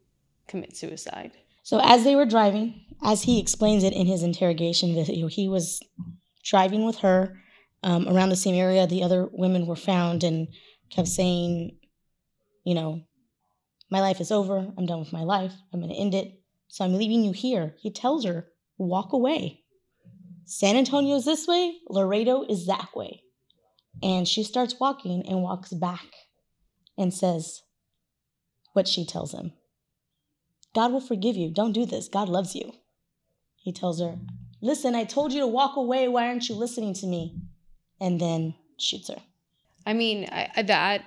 commit 0.49 0.77
suicide. 0.77 1.33
So 1.63 1.81
as 1.83 2.05
they 2.05 2.15
were 2.15 2.27
driving, 2.27 2.81
as 3.03 3.23
he 3.23 3.41
explains 3.41 3.85
it 3.85 3.93
in 3.93 4.07
his 4.07 4.23
interrogation 4.23 4.95
video, 4.95 5.29
he 5.29 5.49
was 5.49 5.81
driving 6.45 6.85
with 6.85 6.99
her 6.99 7.37
um, 7.83 8.09
around 8.09 8.31
the 8.31 8.37
same 8.37 8.55
area 8.55 8.87
the 8.87 9.03
other 9.03 9.29
women 9.33 9.67
were 9.67 9.77
found 9.77 10.25
and 10.25 10.49
kept 10.91 11.09
saying, 11.09 11.77
you 12.65 12.75
know, 12.75 13.03
my 13.91 14.01
life 14.01 14.21
is 14.21 14.31
over. 14.31 14.73
I'm 14.77 14.87
done 14.87 15.01
with 15.01 15.13
my 15.13 15.23
life. 15.23 15.53
I'm 15.73 15.81
going 15.81 15.93
to 15.93 15.99
end 15.99 16.15
it. 16.15 16.41
So 16.69 16.85
I'm 16.85 16.95
leaving 16.95 17.23
you 17.23 17.33
here. 17.33 17.75
He 17.79 17.91
tells 17.91 18.25
her, 18.25 18.49
walk 18.79 19.13
away. 19.13 19.64
San 20.47 20.77
Antonio 20.77 21.17
is 21.17 21.25
this 21.25 21.47
way, 21.47 21.77
Laredo 21.89 22.45
is 22.45 22.67
that 22.67 22.89
way. 22.95 23.23
And 24.03 24.27
she 24.29 24.43
starts 24.43 24.79
walking 24.79 25.27
and 25.27 25.43
walks 25.43 25.73
back 25.73 26.07
and 26.99 27.13
says 27.13 27.63
what 28.73 28.89
she 28.89 29.07
tells 29.07 29.33
him 29.33 29.53
God 30.75 30.93
will 30.93 31.01
forgive 31.01 31.37
you. 31.37 31.51
Don't 31.51 31.73
do 31.73 31.87
this. 31.87 32.09
God 32.09 32.29
loves 32.29 32.55
you. 32.55 32.73
He 33.57 33.73
tells 33.73 34.01
her, 34.01 34.19
Listen, 34.61 34.95
I 34.95 35.05
told 35.05 35.33
you 35.33 35.41
to 35.41 35.47
walk 35.47 35.77
away. 35.77 36.09
Why 36.09 36.29
aren't 36.29 36.49
you 36.49 36.55
listening 36.55 36.95
to 36.95 37.07
me? 37.07 37.37
And 38.01 38.21
then 38.21 38.55
shoots 38.79 39.09
her. 39.09 39.23
I 39.87 39.93
mean, 39.93 40.29
I, 40.31 40.63
that 40.63 41.05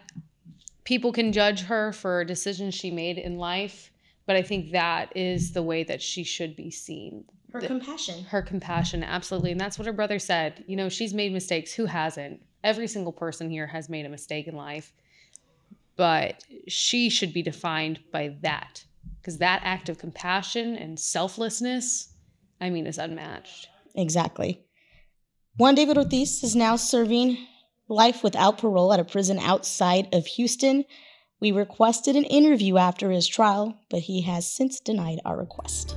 people 0.83 1.11
can 1.11 1.33
judge 1.33 1.61
her 1.61 1.91
for 1.91 2.23
decisions 2.23 2.75
she 2.75 2.91
made 2.91 3.17
in 3.17 3.37
life, 3.37 3.91
but 4.25 4.35
I 4.35 4.41
think 4.41 4.71
that 4.71 5.11
is 5.15 5.51
the 5.51 5.63
way 5.63 5.83
that 5.83 6.01
she 6.01 6.23
should 6.23 6.55
be 6.55 6.71
seen. 6.71 7.25
Her 7.53 7.61
The- 7.61 7.67
compassion. 7.67 8.23
Her 8.25 8.41
compassion, 8.41 9.03
absolutely. 9.03 9.51
And 9.51 9.59
that's 9.59 9.79
what 9.79 9.85
her 9.85 9.93
brother 9.93 10.19
said. 10.19 10.63
You 10.67 10.75
know, 10.75 10.89
she's 10.89 11.13
made 11.13 11.31
mistakes. 11.33 11.73
Who 11.73 11.85
hasn't? 11.85 12.41
Every 12.63 12.87
single 12.87 13.13
person 13.13 13.49
here 13.49 13.67
has 13.67 13.87
made 13.89 14.05
a 14.05 14.09
mistake 14.09 14.47
in 14.47 14.55
life. 14.55 14.93
But 15.95 16.43
she 16.67 17.09
should 17.09 17.33
be 17.33 17.41
defined 17.41 17.99
by 18.11 18.35
that. 18.41 18.83
Because 19.19 19.37
that 19.39 19.61
act 19.63 19.89
of 19.89 19.97
compassion 19.97 20.75
and 20.75 20.99
selflessness, 20.99 22.13
I 22.61 22.69
mean, 22.69 22.85
is 22.85 22.97
unmatched. 22.97 23.69
Exactly. 23.95 24.61
Juan 25.57 25.73
David 25.75 25.97
Ortiz 25.97 26.43
is 26.43 26.55
now 26.55 26.75
serving 26.75 27.37
life 27.87 28.23
without 28.23 28.59
parole 28.59 28.93
at 28.93 28.99
a 28.99 29.05
prison 29.05 29.39
outside 29.39 30.07
of 30.13 30.25
Houston. 30.27 30.85
We 31.39 31.51
requested 31.51 32.15
an 32.15 32.25
interview 32.25 32.77
after 32.77 33.09
his 33.09 33.27
trial, 33.27 33.79
but 33.89 34.01
he 34.01 34.21
has 34.23 34.51
since 34.51 34.79
denied 34.79 35.19
our 35.25 35.37
request. 35.37 35.95